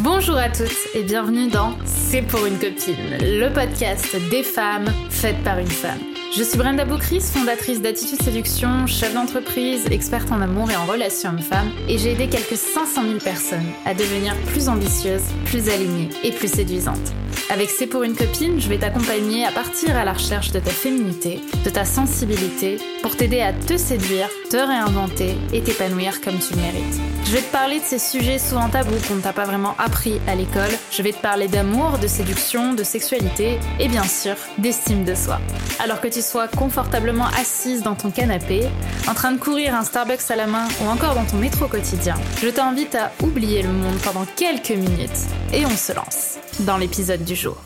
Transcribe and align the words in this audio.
Bonjour 0.00 0.36
à 0.36 0.50
toutes 0.50 0.94
et 0.94 1.02
bienvenue 1.04 1.48
dans 1.48 1.72
C'est 1.86 2.20
pour 2.20 2.44
une 2.44 2.58
copine, 2.58 3.16
le 3.18 3.48
podcast 3.48 4.14
des 4.30 4.42
femmes 4.42 4.92
faites 5.08 5.42
par 5.42 5.58
une 5.58 5.66
femme. 5.66 5.98
Je 6.36 6.42
suis 6.42 6.58
Brenda 6.58 6.84
Boucris, 6.84 7.20
fondatrice 7.20 7.80
d'Attitude 7.80 8.20
Séduction, 8.20 8.86
chef 8.86 9.14
d'entreprise, 9.14 9.86
experte 9.86 10.30
en 10.30 10.42
amour 10.42 10.70
et 10.70 10.76
en 10.76 10.84
relations 10.84 11.30
hommes-femmes, 11.30 11.70
et 11.88 11.96
j'ai 11.96 12.12
aidé 12.12 12.28
quelques 12.28 12.58
500 12.58 13.04
000 13.04 13.18
personnes 13.20 13.64
à 13.86 13.94
devenir 13.94 14.34
plus 14.48 14.68
ambitieuses, 14.68 15.24
plus 15.46 15.70
alignées 15.70 16.10
et 16.22 16.30
plus 16.30 16.52
séduisantes. 16.52 17.14
Avec 17.48 17.70
C'est 17.70 17.86
pour 17.86 18.02
une 18.02 18.16
copine, 18.16 18.60
je 18.60 18.68
vais 18.68 18.78
t'accompagner 18.78 19.46
à 19.46 19.52
partir 19.52 19.96
à 19.96 20.04
la 20.04 20.12
recherche 20.12 20.50
de 20.50 20.58
ta 20.58 20.72
féminité, 20.72 21.40
de 21.64 21.70
ta 21.70 21.84
sensibilité, 21.84 22.78
pour 23.02 23.16
t'aider 23.16 23.40
à 23.40 23.52
te 23.52 23.76
séduire, 23.76 24.28
te 24.50 24.56
réinventer 24.56 25.36
et 25.52 25.62
t'épanouir 25.62 26.20
comme 26.22 26.38
tu 26.40 26.54
le 26.54 26.62
mérites. 26.62 27.00
Je 27.24 27.32
vais 27.32 27.42
te 27.42 27.52
parler 27.52 27.78
de 27.78 27.84
ces 27.84 28.00
sujets 28.00 28.40
souvent 28.40 28.68
tabous 28.68 28.98
qu'on 29.06 29.14
ne 29.16 29.20
t'a 29.20 29.32
pas 29.32 29.44
vraiment 29.44 29.76
appris 29.78 30.20
à 30.26 30.34
l'école. 30.34 30.70
Je 30.90 31.02
vais 31.02 31.12
te 31.12 31.20
parler 31.20 31.46
d'amour, 31.46 31.98
de 31.98 32.08
séduction, 32.08 32.74
de 32.74 32.82
sexualité 32.82 33.58
et 33.78 33.86
bien 33.86 34.04
sûr 34.04 34.34
d'estime 34.58 35.04
de 35.04 35.14
soi. 35.14 35.40
Alors 35.78 36.00
que 36.00 36.08
tu 36.08 36.22
sois 36.22 36.48
confortablement 36.48 37.26
assise 37.38 37.82
dans 37.82 37.94
ton 37.94 38.10
canapé, 38.10 38.62
en 39.08 39.14
train 39.14 39.30
de 39.30 39.38
courir 39.38 39.74
un 39.74 39.84
Starbucks 39.84 40.30
à 40.30 40.36
la 40.36 40.48
main 40.48 40.66
ou 40.82 40.88
encore 40.88 41.14
dans 41.14 41.24
ton 41.24 41.36
métro 41.36 41.68
quotidien, 41.68 42.16
je 42.42 42.48
t'invite 42.48 42.96
à 42.96 43.12
oublier 43.22 43.62
le 43.62 43.70
monde 43.70 43.98
pendant 44.02 44.26
quelques 44.34 44.70
minutes 44.70 45.26
et 45.52 45.64
on 45.64 45.76
se 45.76 45.92
lance 45.92 46.38
dans 46.60 46.78
l'épisode 46.78 47.24
du 47.24 47.34
jour. 47.34 47.56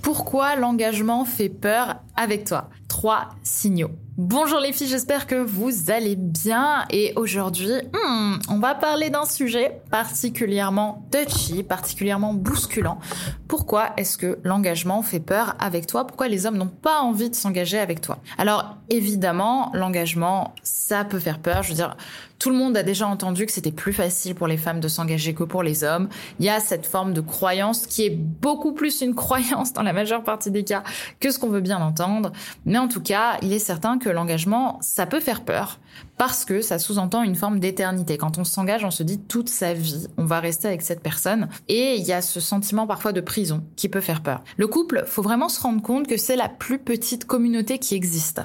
Pourquoi 0.00 0.56
l'engagement 0.56 1.24
fait 1.24 1.48
peur 1.48 1.96
avec 2.16 2.44
toi 2.44 2.68
Trois 2.88 3.30
signaux. 3.42 3.90
Bonjour 4.18 4.60
les 4.60 4.74
filles, 4.74 4.88
j'espère 4.88 5.26
que 5.26 5.36
vous 5.36 5.90
allez 5.90 6.16
bien 6.16 6.84
et 6.90 7.14
aujourd'hui, 7.16 7.72
hmm, 7.94 8.34
on 8.50 8.58
va 8.58 8.74
parler 8.74 9.08
d'un 9.08 9.24
sujet 9.24 9.80
particulièrement 9.90 11.08
touchy, 11.10 11.62
particulièrement 11.62 12.34
bousculant. 12.34 12.98
Pourquoi 13.48 13.94
est-ce 13.96 14.18
que 14.18 14.38
l'engagement 14.44 15.00
fait 15.00 15.18
peur 15.18 15.56
avec 15.58 15.86
toi? 15.86 16.06
Pourquoi 16.06 16.28
les 16.28 16.44
hommes 16.44 16.58
n'ont 16.58 16.66
pas 16.66 17.00
envie 17.00 17.30
de 17.30 17.34
s'engager 17.34 17.78
avec 17.78 18.02
toi? 18.02 18.18
Alors 18.36 18.76
évidemment, 18.90 19.70
l'engagement, 19.72 20.54
ça 20.62 21.06
peut 21.06 21.18
faire 21.18 21.38
peur. 21.38 21.62
Je 21.62 21.70
veux 21.70 21.76
dire, 21.76 21.96
tout 22.38 22.50
le 22.50 22.56
monde 22.56 22.76
a 22.76 22.82
déjà 22.82 23.06
entendu 23.06 23.46
que 23.46 23.52
c'était 23.52 23.72
plus 23.72 23.92
facile 23.92 24.34
pour 24.34 24.48
les 24.48 24.56
femmes 24.56 24.80
de 24.80 24.88
s'engager 24.88 25.32
que 25.32 25.44
pour 25.44 25.62
les 25.62 25.84
hommes. 25.84 26.08
Il 26.40 26.44
y 26.44 26.50
a 26.50 26.60
cette 26.60 26.86
forme 26.86 27.14
de 27.14 27.20
croyance 27.20 27.86
qui 27.86 28.04
est 28.04 28.10
beaucoup 28.10 28.72
plus 28.72 29.00
une 29.00 29.14
croyance 29.24 29.72
dans 29.72 29.82
la 29.82 29.92
majeure 29.92 30.22
partie 30.22 30.50
des 30.50 30.64
cas 30.64 30.82
que 31.20 31.30
ce 31.30 31.38
qu'on 31.38 31.48
veut 31.48 31.60
bien 31.60 31.80
entendre. 31.80 32.01
Mais 32.66 32.78
en 32.78 32.88
tout 32.88 33.02
cas, 33.02 33.38
il 33.42 33.52
est 33.52 33.58
certain 33.58 33.98
que 33.98 34.08
l'engagement, 34.08 34.78
ça 34.80 35.06
peut 35.06 35.20
faire 35.20 35.44
peur 35.44 35.78
parce 36.18 36.44
que 36.44 36.60
ça 36.60 36.78
sous-entend 36.78 37.22
une 37.22 37.34
forme 37.34 37.58
d'éternité. 37.58 38.16
Quand 38.16 38.38
on 38.38 38.44
s'engage, 38.44 38.84
on 38.84 38.90
se 38.90 39.02
dit 39.02 39.18
toute 39.18 39.48
sa 39.48 39.74
vie, 39.74 40.06
on 40.16 40.24
va 40.24 40.40
rester 40.40 40.68
avec 40.68 40.82
cette 40.82 41.02
personne. 41.02 41.48
Et 41.68 41.96
il 41.96 42.04
y 42.04 42.12
a 42.12 42.22
ce 42.22 42.40
sentiment 42.40 42.86
parfois 42.86 43.12
de 43.12 43.20
prison 43.20 43.64
qui 43.76 43.88
peut 43.88 44.00
faire 44.00 44.22
peur. 44.22 44.42
Le 44.56 44.66
couple, 44.66 45.04
faut 45.06 45.22
vraiment 45.22 45.48
se 45.48 45.60
rendre 45.60 45.82
compte 45.82 46.06
que 46.06 46.16
c'est 46.16 46.36
la 46.36 46.48
plus 46.48 46.78
petite 46.78 47.24
communauté 47.24 47.78
qui 47.78 47.94
existe. 47.94 48.40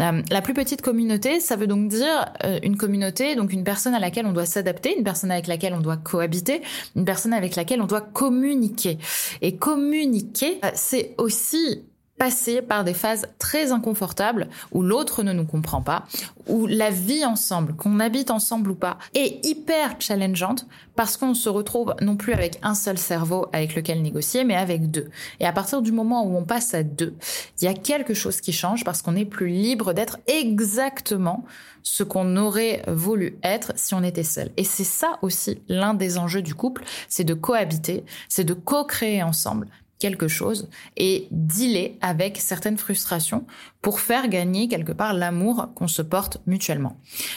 Euh, 0.00 0.22
la 0.30 0.42
plus 0.42 0.54
petite 0.54 0.82
communauté, 0.82 1.40
ça 1.40 1.56
veut 1.56 1.66
donc 1.66 1.88
dire 1.88 2.32
euh, 2.44 2.58
une 2.62 2.76
communauté 2.76 3.36
donc 3.36 3.52
une 3.52 3.64
personne 3.64 3.94
à 3.94 4.00
laquelle 4.00 4.26
on 4.26 4.32
doit 4.32 4.46
s'adapter, 4.46 4.96
une 4.96 5.04
personne 5.04 5.30
avec 5.30 5.46
laquelle 5.46 5.74
on 5.74 5.80
doit 5.80 5.96
cohabiter, 5.96 6.62
une 6.96 7.04
personne 7.04 7.32
avec 7.32 7.56
laquelle 7.56 7.82
on 7.82 7.86
doit 7.86 8.00
communiquer. 8.00 8.98
Et 9.42 9.56
communiquer, 9.56 10.60
euh, 10.64 10.70
c'est 10.74 11.14
aussi 11.18 11.84
passer 12.18 12.62
par 12.62 12.84
des 12.84 12.94
phases 12.94 13.26
très 13.38 13.72
inconfortables 13.72 14.48
où 14.72 14.82
l'autre 14.82 15.22
ne 15.22 15.32
nous 15.32 15.46
comprend 15.46 15.82
pas, 15.82 16.04
où 16.46 16.66
la 16.66 16.90
vie 16.90 17.24
ensemble, 17.24 17.74
qu'on 17.74 18.00
habite 18.00 18.30
ensemble 18.30 18.70
ou 18.72 18.74
pas, 18.74 18.98
est 19.14 19.44
hyper 19.46 19.96
challengeante 20.00 20.66
parce 20.96 21.16
qu'on 21.16 21.34
se 21.34 21.48
retrouve 21.48 21.94
non 22.00 22.16
plus 22.16 22.32
avec 22.32 22.58
un 22.62 22.74
seul 22.74 22.98
cerveau 22.98 23.46
avec 23.52 23.74
lequel 23.74 24.02
négocier, 24.02 24.44
mais 24.44 24.56
avec 24.56 24.90
deux. 24.90 25.08
Et 25.40 25.46
à 25.46 25.52
partir 25.52 25.80
du 25.80 25.92
moment 25.92 26.26
où 26.26 26.36
on 26.36 26.44
passe 26.44 26.74
à 26.74 26.82
deux, 26.82 27.14
il 27.60 27.64
y 27.64 27.68
a 27.68 27.74
quelque 27.74 28.14
chose 28.14 28.40
qui 28.40 28.52
change 28.52 28.84
parce 28.84 29.00
qu'on 29.02 29.16
est 29.16 29.24
plus 29.24 29.48
libre 29.48 29.92
d'être 29.92 30.18
exactement 30.26 31.44
ce 31.82 32.02
qu'on 32.02 32.36
aurait 32.36 32.82
voulu 32.88 33.38
être 33.42 33.72
si 33.76 33.94
on 33.94 34.02
était 34.02 34.24
seul. 34.24 34.50
Et 34.56 34.64
c'est 34.64 34.84
ça 34.84 35.18
aussi 35.22 35.62
l'un 35.68 35.94
des 35.94 36.18
enjeux 36.18 36.42
du 36.42 36.54
couple, 36.54 36.84
c'est 37.08 37.24
de 37.24 37.34
cohabiter, 37.34 38.04
c'est 38.28 38.44
de 38.44 38.54
co-créer 38.54 39.22
ensemble 39.22 39.68
quelque 39.98 40.28
chose 40.28 40.68
et 40.96 41.26
dealer 41.30 41.96
avec 42.00 42.38
certaines 42.38 42.78
frustrations 42.78 43.44
pour 43.82 44.00
faire 44.00 44.28
gagner 44.28 44.68
quelque 44.68 44.92
part 44.92 45.12
l'amour 45.12 45.68
qu'on 45.74 45.86
se 45.86 46.02
porte 46.02 46.38
mutuellement. 46.46 46.96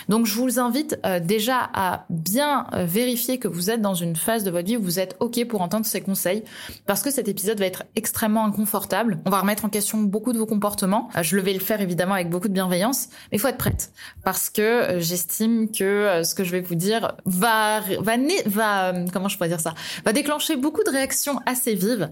Donc 0.10 0.26
je 0.26 0.34
vous 0.34 0.60
invite 0.60 1.00
euh, 1.06 1.20
déjà 1.20 1.70
à 1.74 2.06
bien 2.10 2.66
euh, 2.74 2.86
vérifier 2.86 3.38
que 3.38 3.48
vous 3.48 3.70
êtes 3.70 3.82
dans 3.82 3.94
une 3.94 4.16
phase 4.16 4.44
de 4.44 4.50
votre 4.50 4.68
vie 4.68 4.78
où 4.78 4.82
vous 4.82 5.00
êtes 5.00 5.16
OK 5.20 5.44
pour 5.46 5.62
entendre 5.62 5.86
ces 5.86 6.02
conseils 6.02 6.44
parce 6.88 7.04
que 7.04 7.12
cet 7.12 7.28
épisode 7.28 7.60
va 7.60 7.66
être 7.66 7.84
extrêmement 7.96 8.44
inconfortable. 8.44 9.20
On 9.26 9.30
va 9.30 9.42
remettre 9.42 9.66
en 9.66 9.70
question 9.70 10.00
beaucoup 10.00 10.34
de 10.34 10.40
vos 10.40 10.48
comportements. 10.48 11.10
Euh, 11.16 11.22
je 11.22 11.36
le 11.36 11.44
vais 11.44 11.54
le 11.54 11.60
faire 11.60 11.80
évidemment 11.80 12.16
avec 12.16 12.30
beaucoup 12.30 12.48
de 12.48 12.54
bienveillance, 12.54 13.10
mais 13.32 13.38
il 13.38 13.40
faut 13.40 13.48
être 13.48 13.58
prête 13.58 13.92
parce 14.24 14.50
que 14.50 14.98
j'estime 15.00 15.72
que 15.72 16.22
ce 16.24 16.34
que 16.34 16.44
je 16.44 16.52
vais 16.52 16.62
vous 16.62 16.76
dire 16.76 17.14
va 17.26 17.82
va 18.00 18.18
va 18.46 18.94
comment 19.14 19.30
je 19.30 19.38
pourrais 19.38 19.50
dire 19.50 19.60
ça 19.60 19.74
va 20.06 20.14
déclencher 20.14 20.56
beaucoup 20.56 20.84
de 20.84 20.90
réactions 20.90 21.40
assez 21.46 21.76
vives 21.76 22.10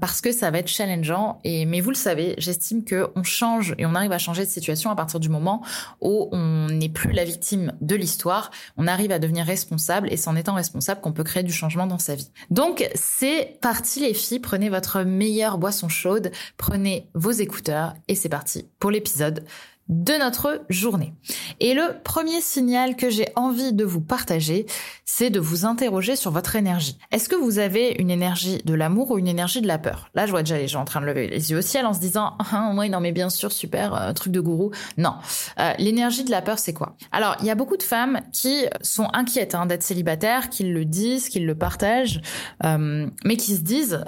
parce 0.00 0.20
que 0.20 0.32
ça 0.32 0.50
va 0.50 0.58
être 0.58 0.68
challengeant. 0.68 1.40
Et 1.44 1.66
mais 1.66 1.80
vous 1.80 1.90
le 1.90 1.96
savez, 1.96 2.34
j'estime 2.38 2.84
que 2.84 3.08
on 3.14 3.22
change 3.22 3.74
et 3.78 3.86
on 3.86 3.94
arrive 3.94 4.12
à 4.12 4.18
changer 4.18 4.44
de 4.44 4.50
situation 4.50 4.90
à 4.90 4.96
partir 4.96 5.20
du 5.20 5.28
moment 5.28 5.62
où 6.00 6.28
on 6.32 6.66
n'est 6.68 6.88
plus 6.88 7.12
la 7.12 7.24
victime 7.24 7.72
de 7.80 7.96
l'histoire, 7.96 8.50
on 8.76 8.86
arrive 8.86 9.12
à 9.12 9.18
devenir 9.18 9.46
responsable 9.46 10.12
et 10.12 10.16
c'est 10.16 10.28
en 10.28 10.36
étant 10.36 10.54
responsable 10.54 11.00
qu'on 11.00 11.12
peut 11.12 11.24
créer 11.24 11.42
du 11.42 11.52
changement 11.52 11.86
dans 11.86 11.98
sa 11.98 12.14
vie. 12.14 12.30
Donc 12.50 12.88
c'est 12.94 13.58
parti 13.60 14.00
les 14.00 14.14
filles, 14.14 14.40
prenez 14.40 14.68
votre 14.68 15.02
meilleure 15.02 15.58
boisson 15.58 15.88
chaude, 15.88 16.30
prenez 16.56 17.08
vos 17.14 17.32
écouteurs 17.32 17.94
et 18.08 18.14
c'est 18.14 18.28
parti 18.28 18.68
pour 18.78 18.90
l'épisode 18.90 19.44
de 19.88 20.18
notre 20.18 20.64
journée. 20.68 21.14
Et 21.60 21.74
le 21.74 22.00
premier 22.02 22.40
signal 22.40 22.96
que 22.96 23.10
j'ai 23.10 23.28
envie 23.36 23.72
de 23.72 23.84
vous 23.84 24.00
partager, 24.00 24.66
c'est 25.04 25.30
de 25.30 25.38
vous 25.38 25.64
interroger 25.64 26.16
sur 26.16 26.30
votre 26.32 26.56
énergie. 26.56 26.98
Est-ce 27.12 27.28
que 27.28 27.36
vous 27.36 27.58
avez 27.58 27.94
une 27.98 28.10
énergie 28.10 28.60
de 28.64 28.74
l'amour 28.74 29.12
ou 29.12 29.18
une 29.18 29.28
énergie 29.28 29.60
de 29.60 29.68
la 29.68 29.78
peur? 29.78 30.10
Là, 30.14 30.26
je 30.26 30.32
vois 30.32 30.42
déjà 30.42 30.58
les 30.58 30.68
gens 30.68 30.82
en 30.82 30.84
train 30.84 31.00
de 31.00 31.06
lever 31.06 31.28
les 31.28 31.50
yeux 31.50 31.58
au 31.58 31.62
ciel 31.62 31.86
en 31.86 31.94
se 31.94 32.00
disant 32.00 32.36
ah 32.52 32.72
ouais 32.74 32.88
non 32.88 33.00
mais 33.00 33.12
bien 33.12 33.30
sûr 33.30 33.52
super 33.52 33.94
euh, 33.94 34.12
truc 34.12 34.32
de 34.32 34.40
gourou. 34.40 34.72
Non, 34.98 35.14
euh, 35.60 35.72
l'énergie 35.78 36.24
de 36.24 36.30
la 36.30 36.42
peur 36.42 36.58
c'est 36.58 36.72
quoi? 36.72 36.96
Alors 37.12 37.36
il 37.40 37.46
y 37.46 37.50
a 37.50 37.54
beaucoup 37.54 37.76
de 37.76 37.82
femmes 37.82 38.20
qui 38.32 38.64
sont 38.82 39.08
inquiètes 39.12 39.54
hein, 39.54 39.66
d'être 39.66 39.82
célibataires, 39.84 40.50
qui 40.50 40.64
le 40.64 40.84
disent, 40.84 41.28
qui 41.28 41.40
le 41.40 41.54
partagent, 41.54 42.20
euh, 42.64 43.06
mais 43.24 43.36
qui 43.36 43.54
se 43.54 43.62
disent 43.62 44.02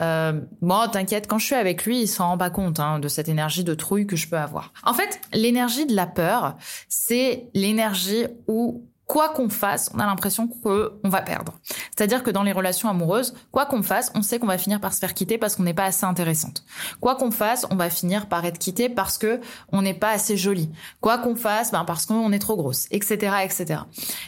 bon 0.61 0.88
t'inquiète 0.91 1.27
quand 1.28 1.38
je 1.38 1.47
suis 1.47 1.55
avec 1.55 1.84
lui 1.84 2.03
il 2.03 2.09
s'en 2.09 2.28
rend 2.28 2.38
pas 2.38 2.50
compte 2.50 2.81
hein, 2.81 2.99
de 2.99 3.09
cette 3.09 3.28
énergie 3.28 3.65
de 3.65 3.75
trouille 3.75 4.06
que 4.06 4.17
je 4.17 4.28
peux 4.28 4.38
avoir. 4.38 4.72
En 4.84 4.94
fait 4.94 5.21
l'énergie 5.33 5.68
l'énergie 5.69 5.87
de 5.87 5.95
la 5.95 6.06
peur, 6.06 6.56
c'est 6.89 7.49
l'énergie 7.53 8.27
où 8.47 8.89
quoi 9.09 9.31
qu'on 9.31 9.49
fasse, 9.49 9.91
on 9.95 9.99
a 9.99 10.06
l'impression 10.06 10.47
qu'on 10.47 11.09
va 11.09 11.23
perdre. 11.23 11.55
C'est-à-dire 11.97 12.23
que 12.23 12.31
dans 12.31 12.43
les 12.43 12.53
relations 12.53 12.91
amoureuses, 12.91 13.34
quoi 13.51 13.65
qu'on 13.65 13.83
fasse, 13.83 14.12
on 14.15 14.21
sait 14.21 14.39
qu'on 14.39 14.47
va 14.47 14.59
finir 14.59 14.81
par 14.81 14.93
se 14.93 14.99
faire 14.99 15.15
quitter 15.15 15.39
parce 15.39 15.56
qu'on 15.56 15.62
n'est 15.62 15.75
pas 15.75 15.87
assez 15.87 16.05
intéressante. 16.05 16.62
Quoi 17.01 17.17
qu'on 17.17 17.31
fasse, 17.31 17.67
on 17.71 17.77
va 17.77 17.89
finir 17.89 18.29
par 18.29 18.45
être 18.45 18.59
quitté 18.59 18.91
parce 18.91 19.17
que 19.17 19.41
on 19.73 19.81
n'est 19.81 19.95
pas 19.95 20.11
assez 20.11 20.37
jolie. 20.37 20.71
Quoi 21.01 21.17
qu'on 21.17 21.37
fasse, 21.37 21.73
ben 21.73 21.85
parce 21.87 22.05
qu'on 22.05 22.31
est 22.33 22.39
trop 22.39 22.56
grosse, 22.56 22.87
etc., 22.91 23.37
etc. 23.43 23.81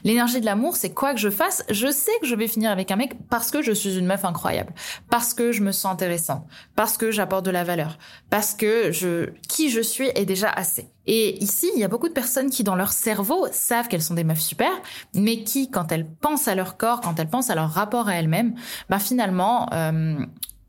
L'énergie 0.03 0.41
de 0.41 0.47
l'amour, 0.47 0.77
c'est 0.77 0.95
quoi 0.95 1.13
que 1.13 1.21
je 1.21 1.31
fasse, 1.31 1.63
je 1.69 1.93
sais 1.93 2.19
que 2.23 2.27
je 2.27 2.35
vais 2.35 2.49
finir 2.49 2.71
avec 2.71 2.91
un 2.91 2.97
mec 2.97 3.13
parce 3.29 3.51
que 3.51 3.61
je 3.61 3.73
suis 3.73 3.99
une 3.99 4.07
meuf 4.07 4.25
incroyable, 4.25 4.73
parce 5.11 5.35
que 5.35 5.53
je 5.53 5.63
me 5.63 5.73
sens 5.73 5.93
intéressante, 5.93 6.47
parce 6.75 6.97
que 6.97 7.11
j'apporte 7.11 7.45
de 7.45 7.51
la 7.51 7.65
valeur, 7.65 7.99
parce 8.31 8.55
que 8.55 8.93
je, 8.93 9.29
qui 9.47 9.69
je 9.69 9.83
suis 9.83 10.09
est 10.15 10.25
déjà 10.25 10.49
assez. 10.49 10.89
Et 11.13 11.43
ici, 11.43 11.69
il 11.75 11.81
y 11.81 11.83
a 11.83 11.89
beaucoup 11.89 12.09
de 12.09 12.15
personnes 12.15 12.51
qui, 12.51 12.63
dans 12.63 12.77
leur 12.77 12.93
cerveau, 12.93 13.49
savent 13.51 13.89
qu'elles 13.89 14.01
sont 14.01 14.15
des 14.15 14.23
meufs 14.23 14.41
super, 14.41 14.71
mais 15.13 15.43
qui, 15.43 15.69
quand 15.69 15.91
elles 15.91 16.09
pensent 16.09 16.47
à 16.47 16.55
leur 16.55 16.77
corps, 16.77 17.01
quand 17.01 17.19
elles 17.19 17.29
pensent 17.29 17.51
à 17.51 17.57
leur 17.57 17.69
rapport 17.69 18.09
à 18.09 18.15
elles-mêmes, 18.15 18.55
bah 18.89 19.01
finalement, 19.01 19.69
euh, 19.73 20.25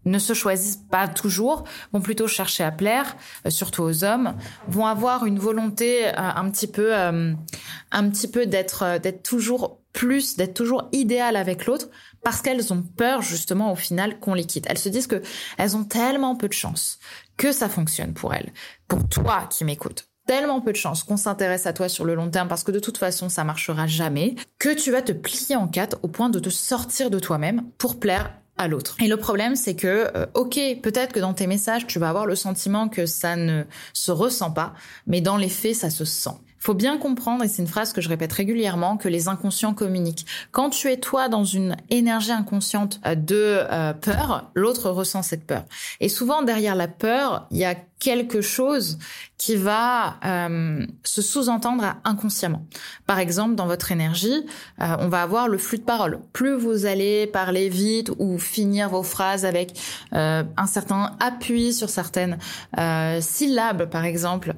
ne 0.06 0.18
se 0.18 0.34
choisissent 0.34 0.84
pas 0.90 1.08
toujours, 1.08 1.66
vont 1.94 2.02
plutôt 2.02 2.28
chercher 2.28 2.64
à 2.64 2.72
plaire, 2.72 3.16
euh, 3.46 3.52
surtout 3.52 3.84
aux 3.84 4.04
hommes, 4.04 4.36
vont 4.68 4.88
avoir 4.88 5.28
une 5.28 5.38
volonté 5.38 6.08
euh, 6.08 6.14
un 6.18 6.50
petit 6.50 6.66
peu, 6.66 6.92
un 6.92 8.10
petit 8.10 8.28
peu 8.28 8.48
d'être, 8.48 8.98
d'être 8.98 9.22
toujours 9.22 9.78
plus, 9.94 10.38
d'être 10.38 10.56
toujours 10.56 10.90
idéal 10.92 11.36
avec 11.36 11.68
l'autre, 11.68 11.90
parce 12.24 12.42
qu'elles 12.42 12.74
ont 12.74 12.82
peur 12.82 13.22
justement 13.22 13.72
au 13.72 13.76
final 13.76 14.20
qu'on 14.20 14.34
les 14.34 14.46
quitte. 14.46 14.66
Elles 14.68 14.80
se 14.80 14.90
disent 14.90 15.06
que 15.06 15.22
elles 15.60 15.78
ont 15.78 15.84
tellement 15.84 16.36
peu 16.36 16.48
de 16.48 16.54
chance 16.54 16.98
que 17.38 17.52
ça 17.52 17.70
fonctionne 17.70 18.16
pour 18.16 18.34
elles. 18.34 18.52
Pour 18.88 19.08
toi 19.08 19.48
qui 19.52 19.66
m'écoutes, 19.66 20.11
tellement 20.32 20.62
peu 20.62 20.72
de 20.72 20.78
chances 20.78 21.04
qu'on 21.04 21.18
s'intéresse 21.18 21.68
à 21.68 21.74
toi 21.74 21.90
sur 21.90 22.06
le 22.06 22.16
long 22.16 22.30
terme 22.30 22.48
parce 22.48 22.64
que 22.64 22.72
de 22.72 22.80
toute 22.80 22.98
façon 22.98 23.28
ça 23.28 23.44
marchera 23.44 23.86
jamais, 23.86 24.36
que 24.60 24.74
tu 24.74 24.90
vas 24.90 25.02
te 25.02 25.12
plier 25.12 25.58
en 25.58 25.68
quatre 25.68 25.98
au 26.04 26.08
point 26.08 26.30
de 26.30 26.40
te 26.40 26.50
sortir 26.50 27.10
de 27.10 27.20
toi-même 27.20 27.64
pour 27.78 28.00
plaire 28.00 28.32
à 28.58 28.70
l'autre. 28.70 28.96
Et 29.02 29.10
le 29.10 29.18
problème, 29.18 29.58
c'est 29.58 29.76
que, 29.76 30.08
euh, 30.16 30.26
ok, 30.34 30.58
peut-être 30.82 31.12
que 31.12 31.20
dans 31.20 31.34
tes 31.34 31.48
messages, 31.48 31.86
tu 31.86 32.00
vas 32.00 32.08
avoir 32.08 32.26
le 32.26 32.36
sentiment 32.36 32.88
que 32.88 33.06
ça 33.06 33.36
ne 33.36 33.64
se 33.92 34.14
ressent 34.14 34.52
pas, 34.52 34.74
mais 35.06 35.20
dans 35.20 35.36
les 35.36 35.50
faits, 35.50 35.76
ça 35.76 35.90
se 35.90 36.06
sent. 36.06 36.38
Faut 36.60 36.76
bien 36.76 36.98
comprendre, 36.98 37.44
et 37.44 37.50
c'est 37.50 37.62
une 37.62 37.68
phrase 37.68 37.92
que 37.92 38.00
je 38.00 38.08
répète 38.08 38.32
régulièrement, 38.32 38.96
que 38.96 39.10
les 39.10 39.28
inconscients 39.28 39.74
communiquent. 39.74 40.26
Quand 40.52 40.70
tu 40.70 40.92
es 40.92 40.98
toi 40.98 41.28
dans 41.28 41.44
une 41.44 41.76
énergie 41.90 42.32
inconsciente 42.32 43.02
euh, 43.06 43.16
de 43.16 43.66
euh, 43.70 43.94
peur, 43.94 44.50
l'autre 44.54 44.92
ressent 44.92 45.24
cette 45.24 45.46
peur. 45.46 45.66
Et 46.00 46.08
souvent 46.08 46.42
derrière 46.42 46.76
la 46.76 46.88
peur, 46.88 47.48
il 47.52 47.58
y 47.58 47.66
a 47.66 47.76
quelque 48.02 48.42
chose 48.42 48.98
qui 49.38 49.56
va 49.56 50.16
euh, 50.26 50.86
se 51.04 51.22
sous-entendre 51.22 51.96
inconsciemment. 52.04 52.66
Par 53.06 53.20
exemple, 53.20 53.54
dans 53.56 53.68
votre 53.68 53.92
énergie, 53.92 54.44
euh, 54.82 54.96
on 55.00 55.08
va 55.08 55.22
avoir 55.22 55.48
le 55.48 55.60
flux 55.60 55.78
de 55.78 55.84
parole. 55.84 56.20
Plus 56.34 56.56
vous 56.56 56.88
allez 56.88 57.28
parler 57.28 57.70
vite 57.70 58.12
ou 58.18 58.40
finir 58.40 58.90
vos 58.90 59.04
phrases 59.04 59.46
avec 59.46 59.80
euh, 60.14 60.44
un 60.58 60.66
certain 60.66 61.16
appui 61.20 61.74
sur 61.74 61.90
certaines 61.90 62.40
syllabes, 63.20 63.90
par 63.90 64.04
exemple, 64.04 64.56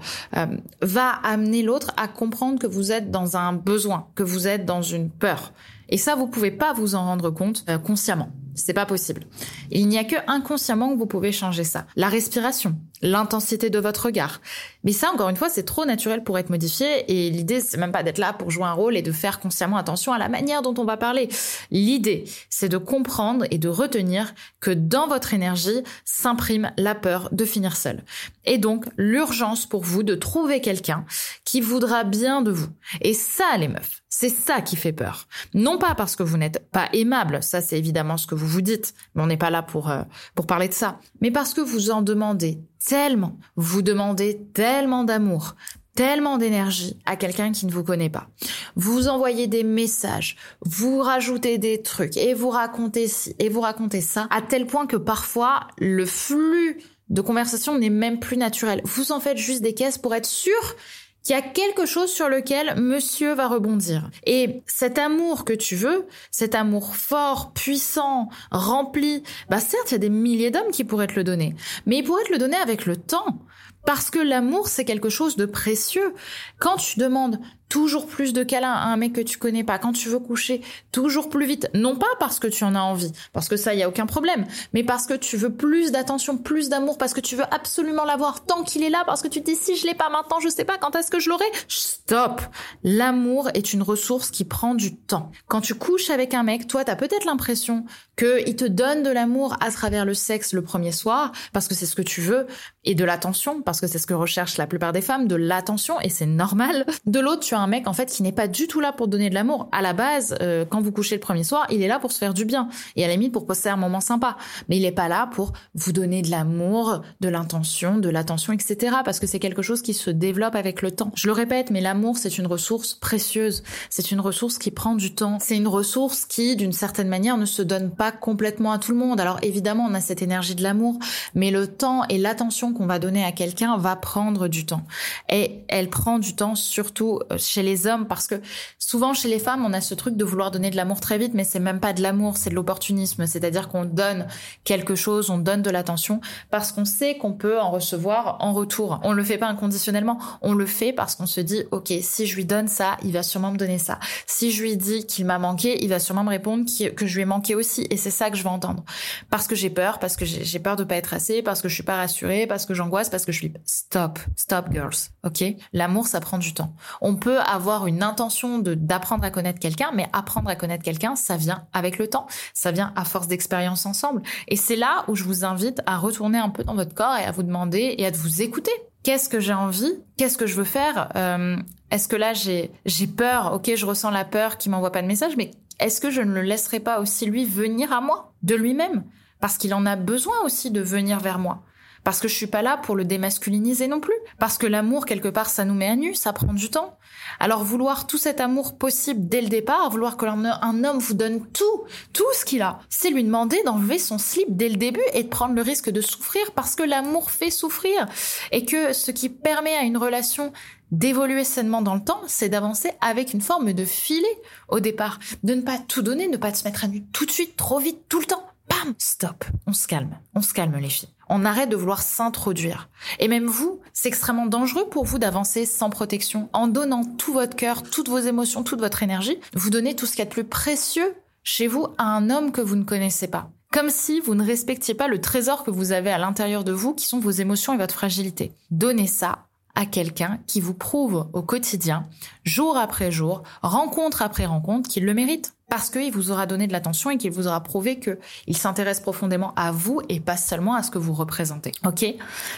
va 0.82 1.10
amener 1.24 1.64
l'autre 1.64 1.92
à 1.98 2.08
comprendre 2.08 2.60
que 2.60 2.68
vous 2.68 2.92
êtes 2.92 3.12
dans 3.12 3.36
un 3.36 3.52
besoin, 3.52 4.08
que 4.16 4.24
vous 4.24 4.48
êtes 4.48 4.66
dans 4.66 4.82
une 4.82 5.10
peur. 5.10 5.52
Et 5.90 5.98
ça, 5.98 6.16
vous 6.16 6.28
pouvez 6.28 6.52
pas 6.52 6.72
vous 6.74 6.96
en 6.96 7.04
rendre 7.04 7.30
compte 7.30 7.66
consciemment. 7.84 8.30
C'est 8.56 8.74
pas 8.74 8.86
possible. 8.86 9.24
Il 9.72 9.88
n'y 9.88 9.98
a 9.98 10.04
que 10.04 10.16
inconsciemment 10.28 10.94
que 10.94 10.98
vous 10.98 11.06
pouvez 11.06 11.32
changer 11.32 11.64
ça. 11.64 11.86
La 11.96 12.10
respiration, 12.10 12.76
l'intensité 13.02 13.70
de 13.70 13.80
votre 13.80 14.06
regard. 14.06 14.42
Mais 14.84 14.92
ça, 14.92 15.12
encore 15.12 15.30
une 15.30 15.36
fois, 15.36 15.50
c'est 15.50 15.64
trop 15.64 15.86
naturel 15.86 16.24
pour 16.24 16.38
être 16.38 16.50
modifié 16.50 17.06
et 17.12 17.30
l'idée, 17.30 17.62
c'est 17.62 17.78
même 17.78 17.92
pas 17.92 18.04
d'être 18.04 18.18
là 18.18 18.34
pour 18.34 18.52
jouer 18.52 18.66
un 18.66 18.74
rôle 18.74 18.98
et 18.98 19.02
de 19.02 19.12
faire 19.12 19.40
consciemment 19.40 19.78
attention 19.78 20.14
à 20.14 20.18
la 20.18 20.30
manière 20.30 20.62
dont 20.62 20.74
on 20.78 20.86
va 20.86 20.98
parler. 20.98 21.30
L'idée, 21.72 22.26
c'est 22.50 22.70
de 22.70 22.78
comprendre 22.78 23.46
et 23.52 23.58
de 23.58 23.70
retenir 23.70 24.34
que 24.60 24.72
dans 24.72 25.08
votre 25.08 25.34
énergie 25.34 25.84
s'imprime 26.06 26.72
la 26.78 26.96
peur 26.96 27.30
de 27.32 27.46
finir 27.46 27.76
seul. 27.76 28.04
Et 28.46 28.58
donc, 28.58 28.86
l'urgence 28.98 29.66
pour 29.66 29.84
vous 29.84 30.04
de 30.04 30.16
trouver 30.16 30.62
quelqu'un 30.62 31.06
qui 31.46 31.62
voudra 31.62 32.04
bien 32.04 32.42
de 32.42 32.52
vous. 32.52 32.70
Et 33.02 33.14
ça, 33.14 33.58
les 33.58 33.68
meufs, 33.68 34.03
c'est 34.16 34.30
ça 34.30 34.62
qui 34.62 34.76
fait 34.76 34.94
peur. 34.94 35.28
Non 35.56 35.80
pas 35.80 35.96
parce 35.96 36.16
que 36.16 36.22
vous 36.22 36.38
n'êtes 36.38 36.70
pas 36.70 36.88
aimable, 36.94 37.42
ça 37.42 37.62
c'est 37.62 37.80
évidemment 37.80 38.18
ce 38.18 38.28
que 38.28 38.36
vous 38.36 38.46
vous 38.46 38.62
dites, 38.62 38.94
mais 39.16 39.24
on 39.24 39.26
n'est 39.26 39.38
pas 39.38 39.50
là 39.50 39.64
pour 39.64 39.90
euh, 39.90 40.04
pour 40.36 40.46
parler 40.46 40.68
de 40.68 40.74
ça, 40.74 41.00
mais 41.20 41.32
parce 41.32 41.56
que 41.56 41.62
vous 41.62 41.90
en 41.90 42.04
demandez 42.04 42.60
tellement, 42.86 43.40
vous 43.56 43.82
demandez 43.82 44.46
tellement 44.54 45.04
d'amour, 45.04 45.56
tellement 45.96 46.38
d'énergie 46.38 47.00
à 47.08 47.16
quelqu'un 47.16 47.52
qui 47.52 47.66
ne 47.66 47.72
vous 47.72 47.84
connaît 47.84 48.12
pas. 48.12 48.28
Vous 48.76 49.08
envoyez 49.08 49.48
des 49.48 49.64
messages, 49.64 50.38
vous 50.62 51.00
rajoutez 51.00 51.58
des 51.58 51.82
trucs 51.82 52.16
et 52.16 52.36
vous 52.36 52.52
racontez 52.52 53.08
ci 53.08 53.36
et 53.40 53.50
vous 53.50 53.62
racontez 53.62 54.02
ça 54.02 54.28
à 54.30 54.44
tel 54.44 54.68
point 54.68 54.86
que 54.86 54.98
parfois 54.98 55.62
le 55.80 56.06
flux 56.06 56.78
de 57.10 57.22
conversation 57.22 57.80
n'est 57.80 57.90
même 57.90 58.20
plus 58.20 58.38
naturel. 58.38 58.80
Vous 58.84 59.12
en 59.12 59.20
faites 59.20 59.38
juste 59.38 59.64
des 59.64 59.74
caisses 59.74 59.98
pour 59.98 60.14
être 60.14 60.28
sûr 60.28 60.76
qu'il 61.24 61.36
y 61.36 61.40
a 61.40 61.42
quelque 61.42 61.86
chose 61.86 62.12
sur 62.12 62.30
lequel 62.30 62.76
monsieur 62.80 63.34
va 63.34 63.48
rebondir. 63.48 64.10
Et 64.26 64.62
cet 64.68 64.98
amour 64.98 65.46
que 65.46 65.54
tu 65.54 65.76
veux, 65.76 66.06
cet 66.32 66.54
amour 66.54 66.96
fort, 66.96 67.54
puissant, 67.54 68.30
rempli, 68.52 69.24
bah 69.50 69.60
certes, 69.60 69.92
il 69.92 69.94
y 69.94 69.96
a 69.96 70.00
des 70.00 70.10
milliers 70.10 70.52
d'hommes 70.52 70.72
qui 70.72 70.84
pourraient 70.84 71.08
te 71.08 71.16
le 71.16 71.24
donner, 71.24 71.56
mais 71.86 71.98
ils 71.98 72.04
pourraient 72.04 72.26
te 72.26 72.32
le 72.34 72.40
donner 72.40 72.58
avec 72.58 72.86
le 72.86 72.98
temps. 72.98 73.40
Parce 73.86 74.10
que 74.10 74.20
l'amour, 74.20 74.68
c'est 74.68 74.86
quelque 74.86 75.10
chose 75.10 75.36
de 75.36 75.46
précieux. 75.46 76.14
Quand 76.60 76.78
tu 76.78 77.00
demandes 77.00 77.40
toujours 77.74 78.06
plus 78.06 78.34
de 78.34 78.44
câlins 78.44 78.72
à 78.72 78.86
un 78.86 78.98
mec 78.98 79.14
que 79.14 79.22
tu 79.22 79.40
connais 79.40 79.64
pas, 79.64 79.80
quand 79.80 79.94
tu 79.94 80.08
veux 80.08 80.20
coucher 80.20 80.62
toujours 80.92 81.28
plus 81.28 81.48
vite, 81.48 81.72
non 81.74 81.96
pas 81.96 82.06
parce 82.20 82.38
que 82.38 82.46
tu 82.46 82.64
en 82.64 82.76
as 82.76 82.82
envie, 82.82 83.12
parce 83.34 83.50
que 83.50 83.58
ça, 83.58 83.74
il 83.74 83.80
y 83.80 83.84
a 83.84 83.90
aucun 83.90 84.06
problème, 84.06 84.46
mais 84.74 84.84
parce 84.84 85.08
que 85.08 85.16
tu 85.16 85.38
veux 85.38 85.52
plus 85.52 85.92
d'attention, 85.92 86.38
plus 86.38 86.70
d'amour, 86.70 87.00
parce 87.00 87.16
que 87.16 87.20
tu 87.20 87.36
veux 87.36 87.46
absolument 87.50 88.06
l'avoir 88.06 88.46
tant 88.46 88.64
qu'il 88.64 88.84
est 88.84 88.92
là, 88.92 89.02
parce 89.08 89.24
que 89.24 89.28
tu 89.28 89.42
te 89.42 89.50
dis 89.50 89.56
si 89.56 89.76
je 89.76 89.88
l'ai 89.88 89.96
pas 89.96 90.10
maintenant, 90.10 90.40
je 90.40 90.50
sais 90.50 90.66
pas 90.66 90.78
quand 90.78 90.96
est-ce 90.96 91.10
que 91.10 91.20
je 91.20 91.30
l'aurai. 91.30 91.46
Stop! 91.68 92.42
L'amour 92.84 93.50
est 93.56 93.74
une 93.74 93.82
ressource 93.82 94.30
qui 94.30 94.46
prend 94.46 94.76
du 94.76 94.96
temps. 94.96 95.32
Quand 95.48 95.62
tu 95.62 95.74
couches 95.74 96.12
avec 96.12 96.36
un 96.36 96.44
mec, 96.44 96.68
toi, 96.68 96.84
t'as 96.84 96.96
peut-être 96.96 97.26
l'impression 97.26 97.86
qu'il 98.20 98.56
te 98.56 98.66
donne 98.66 99.02
de 99.02 99.10
l'amour 99.10 99.58
à 99.62 99.72
travers 99.72 100.06
le 100.06 100.14
sexe 100.14 100.54
le 100.54 100.62
premier 100.62 100.92
soir, 100.92 101.32
parce 101.54 101.68
que 101.68 101.74
c'est 101.74 101.88
ce 101.88 101.96
que 101.96 102.04
tu 102.04 102.22
veux, 102.22 102.46
et 102.84 102.94
de 102.94 103.04
l'attention, 103.04 103.64
que 103.82 103.88
c'est 103.88 103.98
ce 103.98 104.08
que 104.08 104.14
recherchent 104.14 104.58
la 104.58 104.68
plupart 104.68 104.94
des 104.94 105.02
femmes, 105.02 105.28
de 105.28 105.36
l'attention, 105.36 106.00
et 106.02 106.10
c'est 106.10 106.26
normal. 106.26 106.86
De 107.06 107.20
l'autre, 107.20 107.42
tu 107.42 107.56
as 107.56 107.60
un 107.60 107.68
mec 107.68 107.88
en 107.88 107.94
fait 107.94 108.06
qui 108.06 108.24
n'est 108.24 108.32
pas 108.32 108.48
du 108.48 108.68
tout 108.68 108.80
là 108.80 108.92
pour 108.92 109.08
donner 109.08 109.30
de 109.30 109.36
l'amour. 109.36 109.70
À 109.72 109.82
la 109.82 109.94
base, 109.94 110.36
euh, 110.42 110.66
quand 110.66 110.82
vous 110.82 110.92
couchez 110.92 111.16
le 111.16 111.22
premier 111.22 111.44
soir, 111.44 111.66
il 111.70 111.82
est 111.82 111.88
là 111.88 112.00
pour 112.00 112.12
se 112.12 112.18
faire 112.18 112.34
du 112.34 112.46
bien 112.46 112.70
et 112.96 113.04
à 113.04 113.08
la 113.08 113.14
limite 113.14 113.34
pour 113.34 113.46
passer 113.46 113.70
un 113.70 113.76
moment 113.76 114.02
sympa. 114.02 114.38
Mais 114.70 114.78
il 114.78 114.82
n'est 114.82 114.92
pas 114.92 115.08
là 115.08 115.28
pour 115.28 115.54
vous 115.76 115.92
donner 115.92 116.22
de 116.22 116.32
l'amour, 116.32 117.02
de 117.22 117.30
l'intention, 117.30 117.98
de 117.98 118.10
l'attention, 118.10 118.54
etc. 118.54 118.98
Parce 119.04 119.20
que 119.20 119.28
c'est 119.28 119.40
quelque 119.40 119.62
chose 119.62 119.82
qui 119.82 119.94
se 119.94 120.10
développe 120.10 120.56
avec 120.56 120.82
le 120.82 120.92
temps. 120.92 121.12
Je 121.16 121.28
le 121.28 121.34
répète, 121.34 121.72
mais 121.72 121.82
l'amour 121.82 122.18
c'est 122.18 122.38
une 122.38 122.48
ressource 122.48 122.94
précieuse. 122.94 123.64
C'est 123.90 124.12
une 124.12 124.20
ressource 124.20 124.58
qui 124.58 124.72
prend 124.72 124.96
du 124.96 125.14
temps. 125.14 125.38
C'est 125.40 125.58
une 125.58 125.68
ressource 125.68 126.26
qui, 126.26 126.56
d'une 126.56 126.74
certaine 126.74 127.08
manière, 127.08 127.38
ne 127.38 127.46
se 127.46 127.62
donne 127.62 127.92
pas 127.92 128.12
complètement 128.12 128.72
à 128.72 128.80
tout 128.80 128.92
le 128.92 128.98
monde. 128.98 129.20
Alors 129.20 129.40
évidemment, 129.42 129.86
on 129.90 129.94
a 129.94 130.02
cette 130.02 130.22
énergie 130.22 130.56
de 130.56 130.64
l'amour, 130.64 131.00
mais 131.36 131.52
le 131.52 131.68
temps 131.68 132.04
et 132.10 132.18
l'attention 132.18 132.74
qu'on 132.74 132.86
va 132.86 133.00
donner 133.00 133.24
à 133.24 133.32
quelqu'un 133.32 133.63
va 133.78 133.96
prendre 133.96 134.48
du 134.48 134.66
temps. 134.66 134.84
Et 135.30 135.64
elle 135.68 135.90
prend 135.90 136.20
du 136.20 136.36
temps 136.36 136.56
surtout 136.56 137.20
euh, 137.32 137.38
chez 137.38 137.64
les 137.64 137.88
hommes 137.88 138.08
parce 138.08 138.28
que 138.28 138.36
souvent 138.78 139.14
chez 139.14 139.30
les 139.30 139.40
femmes, 139.40 139.66
on 139.66 139.74
a 139.74 139.82
ce 139.82 139.94
truc 139.94 140.16
de 140.16 140.26
vouloir 140.26 140.52
donner 140.52 140.70
de 140.70 140.76
l'amour 140.76 141.00
très 141.00 141.18
vite, 141.18 141.34
mais 141.34 141.44
c'est 141.44 141.60
même 141.60 141.80
pas 141.80 141.94
de 141.94 142.02
l'amour, 142.02 142.38
c'est 142.38 142.50
de 142.50 142.56
l'opportunisme. 142.56 143.26
C'est-à-dire 143.26 143.70
qu'on 143.70 143.86
donne 143.86 144.28
quelque 144.64 144.96
chose, 144.96 145.30
on 145.30 145.38
donne 145.38 145.62
de 145.62 145.70
l'attention 145.70 146.22
parce 146.52 146.72
qu'on 146.72 146.86
sait 146.86 147.18
qu'on 147.18 147.34
peut 147.34 147.60
en 147.60 147.72
recevoir 147.72 148.38
en 148.40 148.54
retour. 148.54 149.00
On 149.04 149.14
le 149.14 149.24
fait 149.24 149.38
pas 149.38 149.48
inconditionnellement, 149.48 150.20
on 150.42 150.54
le 150.54 150.66
fait 150.66 150.94
parce 150.94 151.16
qu'on 151.16 151.26
se 151.26 151.42
dit, 151.42 151.64
ok, 151.72 151.94
si 152.02 152.28
je 152.28 152.36
lui 152.36 152.46
donne 152.46 152.68
ça, 152.68 152.98
il 153.04 153.12
va 153.12 153.24
sûrement 153.24 153.52
me 153.52 153.58
donner 153.58 153.80
ça. 153.80 154.00
Si 154.28 154.52
je 154.52 154.62
lui 154.62 154.78
dis 154.78 155.06
qu'il 155.06 155.26
m'a 155.26 155.40
manqué, 155.40 155.84
il 155.84 155.90
va 155.90 156.00
sûrement 156.00 156.24
me 156.24 156.30
répondre 156.30 156.66
que 156.96 157.08
je 157.08 157.16
lui 157.16 157.22
ai 157.22 157.26
manqué 157.26 157.56
aussi. 157.56 157.88
Et 157.90 157.98
c'est 157.98 158.12
ça 158.12 158.30
que 158.30 158.38
je 158.38 158.44
vais 158.44 158.50
entendre. 158.50 158.84
Parce 159.30 159.48
que 159.48 159.56
j'ai 159.56 159.70
peur, 159.70 160.00
parce 160.00 160.16
que 160.16 160.26
j'ai 160.26 160.60
peur 160.60 160.76
de 160.76 160.84
pas 160.84 160.96
être 160.96 161.14
assez, 161.14 161.42
parce 161.42 161.62
que 161.62 161.70
je 161.70 161.74
suis 161.74 161.84
pas 161.84 161.98
rassurée, 161.98 162.48
parce 162.48 162.66
que 162.66 162.74
j'angoisse, 162.74 163.10
parce 163.10 163.26
que 163.26 163.32
je 163.32 163.40
suis... 163.40 163.53
Stop, 163.66 164.20
stop 164.36 164.68
girls, 164.72 165.10
ok? 165.24 165.44
L'amour, 165.74 166.08
ça 166.08 166.20
prend 166.20 166.38
du 166.38 166.54
temps. 166.54 166.76
On 167.02 167.16
peut 167.16 167.40
avoir 167.40 167.88
une 167.88 168.04
intention 168.04 168.60
de 168.60 168.74
d'apprendre 168.74 169.24
à 169.24 169.32
connaître 169.32 169.60
quelqu'un, 169.60 169.92
mais 169.94 170.08
apprendre 170.14 170.50
à 170.50 170.56
connaître 170.56 170.84
quelqu'un, 170.84 171.16
ça 171.16 171.38
vient 171.38 171.68
avec 171.74 171.98
le 171.98 172.08
temps, 172.08 172.28
ça 172.54 172.72
vient 172.72 172.94
à 172.96 173.06
force 173.06 173.28
d'expérience 173.28 173.86
ensemble. 173.86 174.22
Et 174.48 174.56
c'est 174.56 174.76
là 174.76 175.06
où 175.08 175.16
je 175.16 175.24
vous 175.24 175.46
invite 175.46 175.82
à 175.86 175.98
retourner 175.98 176.38
un 176.38 176.50
peu 176.50 176.64
dans 176.64 176.76
votre 176.76 176.94
corps 176.94 177.16
et 177.18 177.24
à 177.24 177.32
vous 177.32 177.44
demander 177.44 177.96
et 177.98 178.06
à 178.06 178.12
vous 178.12 178.42
écouter. 178.42 178.72
Qu'est-ce 179.04 179.28
que 179.30 179.40
j'ai 179.40 179.54
envie? 179.54 179.94
Qu'est-ce 180.18 180.38
que 180.38 180.48
je 180.48 180.56
veux 180.56 180.64
faire? 180.64 181.10
Euh, 181.16 181.58
Est-ce 181.92 182.08
que 182.08 182.16
là 182.16 182.34
j'ai 182.34 182.72
j'ai 182.86 183.08
peur? 183.08 183.54
Ok, 183.54 183.72
je 183.76 183.86
ressens 183.86 184.12
la 184.12 184.26
peur 184.26 184.58
qui 184.58 184.70
m'envoie 184.70 184.92
pas 184.92 185.02
de 185.02 185.08
message, 185.08 185.36
mais 185.38 185.52
est-ce 185.80 186.00
que 186.00 186.10
je 186.10 186.22
ne 186.22 186.34
le 186.34 186.42
laisserai 186.42 186.80
pas 186.80 187.00
aussi 187.00 187.26
lui 187.26 187.46
venir 187.46 187.92
à 187.92 188.00
moi 188.00 188.34
de 188.44 188.56
lui-même? 188.56 189.04
Parce 189.40 189.58
qu'il 189.58 189.74
en 189.74 189.86
a 189.86 189.98
besoin 189.98 190.36
aussi 190.46 190.72
de 190.72 190.80
venir 190.80 191.20
vers 191.20 191.38
moi 191.38 191.64
parce 192.04 192.20
que 192.20 192.28
je 192.28 192.36
suis 192.36 192.48
pas 192.48 192.62
là 192.62 192.78
pour 192.78 192.96
le 192.96 193.06
démasculiniser 193.06 193.88
non 193.88 194.00
plus. 194.00 194.14
Parce 194.40 194.58
que 194.58 194.68
l'amour, 194.68 195.06
quelque 195.06 195.28
part, 195.28 195.50
ça 195.50 195.66
nous 195.66 195.74
met 195.74 195.88
à 195.88 195.96
nu, 195.96 196.16
ça 196.16 196.34
prend 196.34 196.54
du 196.54 196.70
temps. 196.70 196.98
Alors 197.40 197.64
vouloir 197.64 198.08
tout 198.08 198.18
cet 198.18 198.42
amour 198.42 198.78
possible 198.78 199.28
dès 199.28 199.42
le 199.42 199.50
départ, 199.50 199.90
vouloir 199.90 200.18
que 200.18 200.26
un 200.26 200.84
homme 200.84 201.00
vous 201.00 201.14
donne 201.14 201.46
tout, 201.48 201.84
tout 202.14 202.24
ce 202.34 202.46
qu'il 202.46 202.62
a, 202.62 202.80
c'est 202.90 203.10
lui 203.10 203.24
demander 203.24 203.62
d'enlever 203.66 204.00
son 204.00 204.18
slip 204.18 204.48
dès 204.50 204.70
le 204.70 204.78
début 204.78 205.04
et 205.14 205.24
de 205.24 205.28
prendre 205.28 205.54
le 205.54 205.62
risque 205.62 205.90
de 205.90 206.02
souffrir 206.02 206.52
parce 206.54 206.76
que 206.76 206.84
l'amour 206.84 207.32
fait 207.32 207.52
souffrir. 207.52 208.08
Et 208.52 208.66
que 208.66 208.94
ce 208.94 209.12
qui 209.12 209.30
permet 209.30 209.76
à 209.76 209.84
une 209.84 209.98
relation 209.98 210.54
d'évoluer 210.92 211.44
sainement 211.44 211.82
dans 211.82 211.96
le 211.96 212.04
temps, 212.04 212.22
c'est 212.28 212.50
d'avancer 212.50 212.92
avec 213.02 213.34
une 213.34 213.42
forme 213.42 213.74
de 213.74 213.86
filet 213.86 214.28
au 214.70 214.80
départ. 214.80 215.20
De 215.44 215.56
ne 215.56 215.62
pas 215.62 215.80
tout 215.80 216.02
donner, 216.02 216.28
ne 216.28 216.38
pas 216.38 216.54
se 216.54 216.64
mettre 216.66 216.84
à 216.84 216.88
nu 216.88 217.06
tout 217.08 217.26
de 217.26 217.32
suite, 217.32 217.56
trop 217.58 217.80
vite, 217.80 218.08
tout 218.10 218.20
le 218.20 218.26
temps. 218.26 218.46
Bam, 218.70 218.94
stop. 218.98 219.44
On 219.68 219.74
se 219.74 219.88
calme. 219.88 220.18
On 220.36 220.42
se 220.42 220.54
calme 220.54 220.78
les 220.78 220.90
filles. 220.90 221.13
On 221.30 221.46
arrête 221.46 221.70
de 221.70 221.76
vouloir 221.76 222.02
s'introduire. 222.02 222.90
Et 223.20 223.28
même 223.28 223.46
vous, 223.46 223.80
c'est 223.94 224.10
extrêmement 224.10 224.46
dangereux 224.46 224.88
pour 224.90 225.06
vous 225.06 225.20
d'avancer 225.20 225.66
sans 225.66 225.90
protection. 225.90 226.50
En 226.54 226.68
donnant 226.68 227.04
tout 227.04 227.34
votre 227.34 227.56
cœur, 227.56 227.84
toutes 227.84 228.10
vos 228.10 228.20
émotions, 228.20 228.64
toute 228.64 228.80
votre 228.80 229.04
énergie, 229.04 229.40
vous 229.54 229.70
donnez 229.70 229.96
tout 229.96 230.06
ce 230.06 230.12
qu'il 230.12 230.20
y 230.20 230.24
a 230.24 230.26
de 230.26 230.32
plus 230.32 230.44
précieux 230.44 231.16
chez 231.44 231.68
vous 231.68 231.88
à 231.98 232.06
un 232.06 232.30
homme 232.30 232.52
que 232.52 232.62
vous 232.62 232.76
ne 232.76 232.84
connaissez 232.84 233.28
pas. 233.28 233.50
Comme 233.72 233.90
si 233.90 234.20
vous 234.20 234.36
ne 234.36 234.46
respectiez 234.46 234.94
pas 234.94 235.08
le 235.08 235.20
trésor 235.20 235.64
que 235.64 235.72
vous 235.72 235.92
avez 235.92 236.12
à 236.12 236.20
l'intérieur 236.20 236.64
de 236.64 236.72
vous, 236.72 236.94
qui 236.94 237.08
sont 237.08 237.20
vos 237.20 237.32
émotions 237.32 237.74
et 237.74 237.78
votre 237.78 237.96
fragilité. 237.96 238.52
Donnez 238.70 239.08
ça 239.08 239.48
à 239.76 239.86
quelqu'un 239.86 240.40
qui 240.46 240.62
vous 240.62 240.76
prouve 240.76 241.28
au 241.34 241.42
quotidien, 241.42 242.06
jour 242.44 242.78
après 242.78 243.12
jour, 243.12 243.42
rencontre 243.64 244.22
après 244.22 244.46
rencontre, 244.46 244.90
qu'il 244.90 245.06
le 245.06 245.14
mérite 245.16 245.56
parce 245.74 245.90
qu'il 245.90 246.14
vous 246.14 246.30
aura 246.30 246.46
donné 246.46 246.68
de 246.68 246.72
l'attention 246.72 247.10
et 247.10 247.18
qu'il 247.18 247.32
vous 247.32 247.48
aura 247.48 247.64
prouvé 247.64 248.00
qu'il 248.00 248.56
s'intéresse 248.56 249.00
profondément 249.00 249.56
à 249.56 249.72
vous 249.72 250.04
et 250.08 250.20
pas 250.20 250.38
seulement 250.38 250.76
à 250.76 250.84
ce 250.84 250.92
que 250.92 251.00
vous 251.00 251.14
représentez. 251.14 251.72
Ok? 251.84 252.06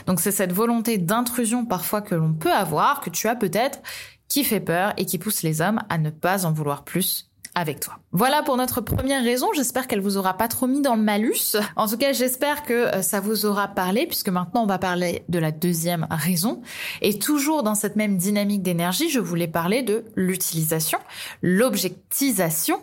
Donc 0.06 0.20
c'est 0.20 0.32
cette 0.32 0.52
volonté 0.52 0.98
d'intrusion 0.98 1.64
parfois 1.64 2.02
que 2.02 2.14
l'on 2.14 2.34
peut 2.34 2.52
avoir, 2.52 3.00
que 3.00 3.10
tu 3.10 3.30
as 3.30 3.36
peut-être, 3.38 3.80
qui 4.28 4.44
fait 4.44 4.60
peur 4.60 4.92
et 4.98 5.06
qui 5.06 5.18
pousse 5.18 5.44
les 5.44 5.62
hommes 5.62 5.80
à 5.88 5.98
ne 5.98 6.10
pas 6.10 6.46
en 6.46 6.52
vouloir 6.52 6.84
plus 6.84 7.32
avec 7.56 7.80
toi. 7.80 7.96
Voilà 8.12 8.44
pour 8.44 8.58
notre 8.58 8.82
première 8.82 9.24
raison. 9.24 9.48
J'espère 9.56 9.88
qu'elle 9.88 10.02
vous 10.02 10.18
aura 10.18 10.36
pas 10.36 10.48
trop 10.48 10.68
mis 10.68 10.82
dans 10.82 10.96
le 10.96 11.02
malus. 11.02 11.56
En 11.78 11.88
tout 11.88 11.98
cas, 11.98 12.12
j'espère 12.14 12.64
que 12.64 12.74
euh, 12.74 13.02
ça 13.02 13.22
vous 13.22 13.46
aura 13.46 13.70
parlé 13.70 14.06
puisque 14.06 14.30
maintenant 14.30 14.64
on 14.64 14.68
va 14.68 14.78
parler 14.78 15.24
de 15.30 15.40
la 15.40 15.52
deuxième 15.52 16.06
raison. 16.10 16.62
Et 17.02 17.18
toujours 17.18 17.64
dans 17.64 17.76
cette 17.76 17.96
même 17.96 18.18
dynamique 18.18 18.62
d'énergie, 18.62 19.10
je 19.10 19.20
voulais 19.20 19.48
parler 19.48 19.84
de 19.84 20.04
l'utilisation, 20.16 21.00
l'objectisation 21.42 22.80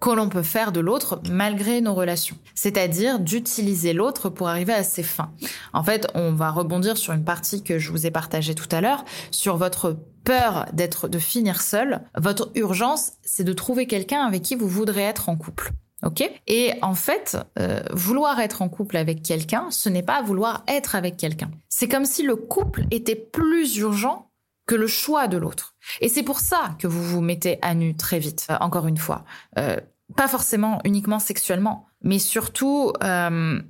que 0.00 0.10
l'on 0.10 0.28
peut 0.28 0.42
faire 0.42 0.72
de 0.72 0.80
l'autre 0.80 1.20
malgré 1.30 1.80
nos 1.80 1.94
relations. 1.94 2.36
C'est-à-dire 2.54 3.18
d'utiliser 3.18 3.92
l'autre 3.92 4.28
pour 4.28 4.48
arriver 4.48 4.72
à 4.72 4.82
ses 4.82 5.02
fins. 5.02 5.32
En 5.72 5.82
fait, 5.82 6.06
on 6.14 6.32
va 6.32 6.50
rebondir 6.50 6.96
sur 6.96 7.12
une 7.12 7.24
partie 7.24 7.62
que 7.62 7.78
je 7.78 7.90
vous 7.90 8.06
ai 8.06 8.10
partagée 8.10 8.54
tout 8.54 8.68
à 8.70 8.80
l'heure, 8.80 9.04
sur 9.30 9.56
votre 9.56 9.96
peur 10.24 10.66
d'être, 10.72 11.08
de 11.08 11.18
finir 11.18 11.62
seul. 11.62 12.02
Votre 12.16 12.50
urgence, 12.54 13.12
c'est 13.22 13.44
de 13.44 13.52
trouver 13.52 13.86
quelqu'un 13.86 14.20
avec 14.20 14.42
qui 14.42 14.54
vous 14.54 14.68
voudrez 14.68 15.02
être 15.02 15.28
en 15.28 15.36
couple. 15.36 15.72
Ok? 16.04 16.30
Et 16.46 16.74
en 16.82 16.94
fait, 16.94 17.38
euh, 17.58 17.80
vouloir 17.90 18.38
être 18.40 18.60
en 18.60 18.68
couple 18.68 18.98
avec 18.98 19.22
quelqu'un, 19.22 19.68
ce 19.70 19.88
n'est 19.88 20.02
pas 20.02 20.20
vouloir 20.20 20.62
être 20.68 20.94
avec 20.94 21.16
quelqu'un. 21.16 21.50
C'est 21.68 21.88
comme 21.88 22.04
si 22.04 22.22
le 22.22 22.36
couple 22.36 22.84
était 22.90 23.16
plus 23.16 23.78
urgent 23.78 24.25
que 24.66 24.74
le 24.74 24.86
choix 24.86 25.28
de 25.28 25.36
l'autre. 25.36 25.74
Et 26.00 26.08
c'est 26.08 26.22
pour 26.22 26.40
ça 26.40 26.76
que 26.78 26.86
vous 26.86 27.02
vous 27.02 27.20
mettez 27.20 27.58
à 27.62 27.74
nu 27.74 27.96
très 27.96 28.18
vite, 28.18 28.46
euh, 28.50 28.56
encore 28.60 28.86
une 28.86 28.96
fois. 28.96 29.24
Euh, 29.58 29.76
pas 30.14 30.28
forcément 30.28 30.80
uniquement 30.84 31.18
sexuellement, 31.18 31.86
mais 32.02 32.18
surtout 32.18 32.92
euh, 33.02 33.60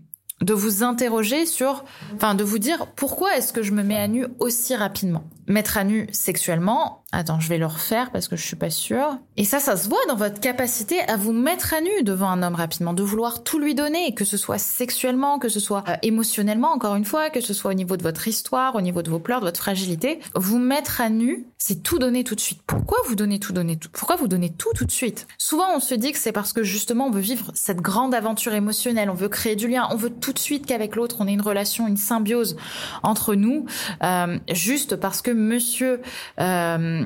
de 0.42 0.52
vous 0.52 0.82
interroger 0.82 1.46
sur, 1.46 1.84
enfin 2.14 2.34
de 2.34 2.44
vous 2.44 2.58
dire 2.58 2.86
pourquoi 2.96 3.36
est-ce 3.36 3.52
que 3.52 3.62
je 3.62 3.72
me 3.72 3.82
mets 3.82 3.98
à 3.98 4.08
nu 4.08 4.26
aussi 4.38 4.74
rapidement. 4.74 5.24
Mettre 5.46 5.78
à 5.78 5.84
nu 5.84 6.08
sexuellement, 6.12 7.04
Attends, 7.12 7.38
je 7.38 7.48
vais 7.48 7.56
le 7.56 7.66
refaire 7.66 8.10
parce 8.10 8.26
que 8.26 8.36
je 8.36 8.44
suis 8.44 8.56
pas 8.56 8.68
sûre. 8.68 9.18
Et 9.36 9.44
ça, 9.44 9.60
ça 9.60 9.76
se 9.76 9.88
voit 9.88 10.04
dans 10.08 10.16
votre 10.16 10.40
capacité 10.40 11.00
à 11.08 11.16
vous 11.16 11.32
mettre 11.32 11.72
à 11.72 11.80
nu 11.80 12.02
devant 12.02 12.28
un 12.28 12.42
homme 12.42 12.56
rapidement, 12.56 12.92
de 12.92 13.02
vouloir 13.02 13.44
tout 13.44 13.60
lui 13.60 13.74
donner, 13.76 14.12
que 14.12 14.24
ce 14.24 14.36
soit 14.36 14.58
sexuellement, 14.58 15.38
que 15.38 15.48
ce 15.48 15.60
soit 15.60 15.84
euh, 15.88 15.94
émotionnellement, 16.02 16.72
encore 16.72 16.96
une 16.96 17.04
fois, 17.04 17.30
que 17.30 17.40
ce 17.40 17.54
soit 17.54 17.70
au 17.70 17.74
niveau 17.74 17.96
de 17.96 18.02
votre 18.02 18.26
histoire, 18.26 18.74
au 18.74 18.80
niveau 18.80 19.02
de 19.02 19.10
vos 19.10 19.20
pleurs, 19.20 19.40
de 19.40 19.46
votre 19.46 19.60
fragilité. 19.60 20.18
Vous 20.34 20.58
mettre 20.58 21.00
à 21.00 21.08
nu, 21.08 21.46
c'est 21.58 21.82
tout 21.82 21.98
donner 21.98 22.24
tout 22.24 22.34
de 22.34 22.40
suite. 22.40 22.60
Pourquoi 22.66 22.98
vous 23.06 23.14
donnez 23.14 23.38
tout 23.38 23.52
donner 23.52 23.76
tout 23.76 23.88
Pourquoi 23.92 24.16
vous 24.16 24.26
tout 24.26 24.72
tout 24.74 24.84
de 24.84 24.90
suite? 24.90 25.28
Souvent, 25.38 25.76
on 25.76 25.80
se 25.80 25.94
dit 25.94 26.12
que 26.12 26.18
c'est 26.18 26.32
parce 26.32 26.52
que 26.52 26.64
justement, 26.64 27.06
on 27.06 27.10
veut 27.10 27.20
vivre 27.20 27.52
cette 27.54 27.80
grande 27.80 28.14
aventure 28.14 28.52
émotionnelle, 28.52 29.10
on 29.10 29.14
veut 29.14 29.28
créer 29.28 29.54
du 29.54 29.68
lien, 29.68 29.88
on 29.92 29.96
veut 29.96 30.10
tout 30.10 30.25
de 30.32 30.38
suite 30.38 30.66
qu'avec 30.66 30.96
l'autre, 30.96 31.16
on 31.20 31.26
ait 31.26 31.32
une 31.32 31.42
relation, 31.42 31.86
une 31.86 31.96
symbiose 31.96 32.56
entre 33.02 33.34
nous, 33.34 33.66
euh, 34.02 34.38
juste 34.52 34.96
parce 34.96 35.22
que 35.22 35.30
Monsieur 35.30 36.00
euh, 36.40 37.04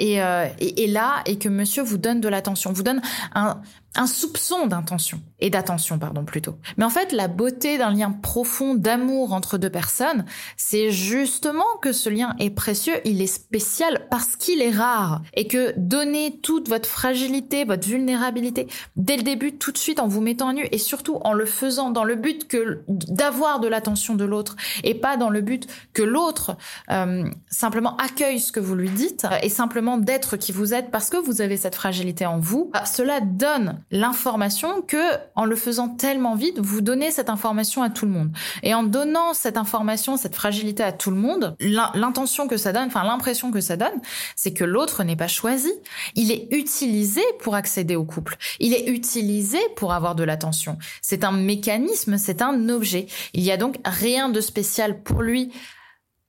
euh, 0.00 0.48
et, 0.58 0.84
et, 0.84 0.86
là 0.86 1.22
et 1.26 1.38
que 1.38 1.48
monsieur 1.48 1.82
vous 1.82 1.98
donne 1.98 2.20
de 2.20 2.28
l'attention, 2.28 2.72
vous 2.72 2.82
donne 2.82 3.02
un, 3.34 3.60
un 3.96 4.06
soupçon 4.06 4.66
d'intention 4.66 5.20
et 5.40 5.50
d'attention 5.50 5.98
pardon 5.98 6.24
plutôt. 6.24 6.56
Mais 6.76 6.84
en 6.84 6.90
fait, 6.90 7.12
la 7.12 7.28
beauté 7.28 7.76
d'un 7.76 7.90
lien 7.90 8.12
profond 8.12 8.74
d'amour 8.74 9.32
entre 9.32 9.58
deux 9.58 9.70
personnes, 9.70 10.24
c'est 10.56 10.90
justement 10.90 11.64
que 11.82 11.92
ce 11.92 12.08
lien 12.08 12.34
est 12.38 12.50
précieux, 12.50 12.94
il 13.04 13.20
est 13.20 13.26
spécial 13.26 14.06
parce 14.10 14.36
qu'il 14.36 14.62
est 14.62 14.70
rare 14.70 15.22
et 15.34 15.46
que 15.46 15.74
donner 15.76 16.38
toute 16.42 16.68
votre 16.68 16.88
fragilité, 16.88 17.64
votre 17.64 17.86
vulnérabilité 17.86 18.68
dès 18.96 19.16
le 19.16 19.22
début 19.22 19.56
tout 19.56 19.72
de 19.72 19.78
suite 19.78 19.98
en 20.00 20.08
vous 20.08 20.20
mettant 20.20 20.48
à 20.48 20.52
nu 20.52 20.66
et 20.70 20.78
surtout 20.78 21.16
en 21.22 21.32
le 21.32 21.46
faisant 21.46 21.90
dans 21.90 22.04
le 22.04 22.14
but 22.14 22.46
que 22.46 22.56
d'avoir 22.88 23.60
de 23.60 23.68
l'attention 23.68 24.14
de 24.14 24.24
l'autre 24.24 24.56
et 24.84 24.94
pas 24.94 25.16
dans 25.16 25.30
le 25.30 25.40
but 25.40 25.66
que 25.92 26.02
l'autre 26.02 26.56
euh, 26.90 27.24
simplement 27.50 27.96
accueille 27.96 28.40
ce 28.40 28.52
que 28.52 28.60
vous 28.60 28.74
lui 28.74 28.90
dites 28.90 29.26
et 29.42 29.48
simplement 29.48 29.98
d'être 29.98 30.36
qui 30.36 30.52
vous 30.52 30.74
êtes 30.74 30.90
parce 30.90 31.10
que 31.10 31.16
vous 31.16 31.40
avez 31.40 31.56
cette 31.56 31.74
fragilité 31.74 32.26
en 32.26 32.38
vous, 32.38 32.70
bah, 32.72 32.84
cela 32.84 33.20
donne 33.20 33.80
l'information 33.90 34.82
que, 34.82 35.16
en 35.36 35.44
le 35.44 35.56
faisant 35.56 35.88
tellement 35.88 36.34
vite, 36.34 36.58
vous 36.58 36.80
donnez 36.80 37.10
cette 37.10 37.30
information 37.30 37.82
à 37.82 37.90
tout 37.90 38.06
le 38.06 38.12
monde. 38.12 38.30
Et 38.62 38.74
en 38.74 38.82
donnant 38.82 39.34
cette 39.34 39.56
information, 39.56 40.16
cette 40.16 40.34
fragilité 40.34 40.82
à 40.82 40.92
tout 40.92 41.10
le 41.10 41.16
monde, 41.16 41.56
l'intention 41.60 42.48
que 42.48 42.56
ça 42.56 42.72
donne, 42.72 42.86
enfin 42.86 43.04
l'impression 43.04 43.50
que 43.50 43.60
ça 43.60 43.76
donne, 43.76 44.00
c'est 44.36 44.52
que 44.52 44.64
l'autre 44.64 45.04
n'est 45.04 45.16
pas 45.16 45.28
choisi. 45.28 45.72
Il 46.14 46.30
est 46.30 46.48
utilisé 46.52 47.22
pour 47.40 47.54
accéder 47.54 47.96
au 47.96 48.04
couple. 48.04 48.36
Il 48.58 48.74
est 48.74 48.88
utilisé 48.88 49.58
pour 49.76 49.92
avoir 49.92 50.14
de 50.14 50.24
l'attention. 50.24 50.78
C'est 51.02 51.24
un 51.24 51.32
mécanisme, 51.32 52.18
c'est 52.18 52.42
un 52.42 52.49
objet. 52.68 53.06
Il 53.34 53.42
y 53.42 53.50
a 53.50 53.56
donc 53.56 53.76
rien 53.84 54.28
de 54.28 54.40
spécial 54.40 55.02
pour 55.02 55.22
lui 55.22 55.52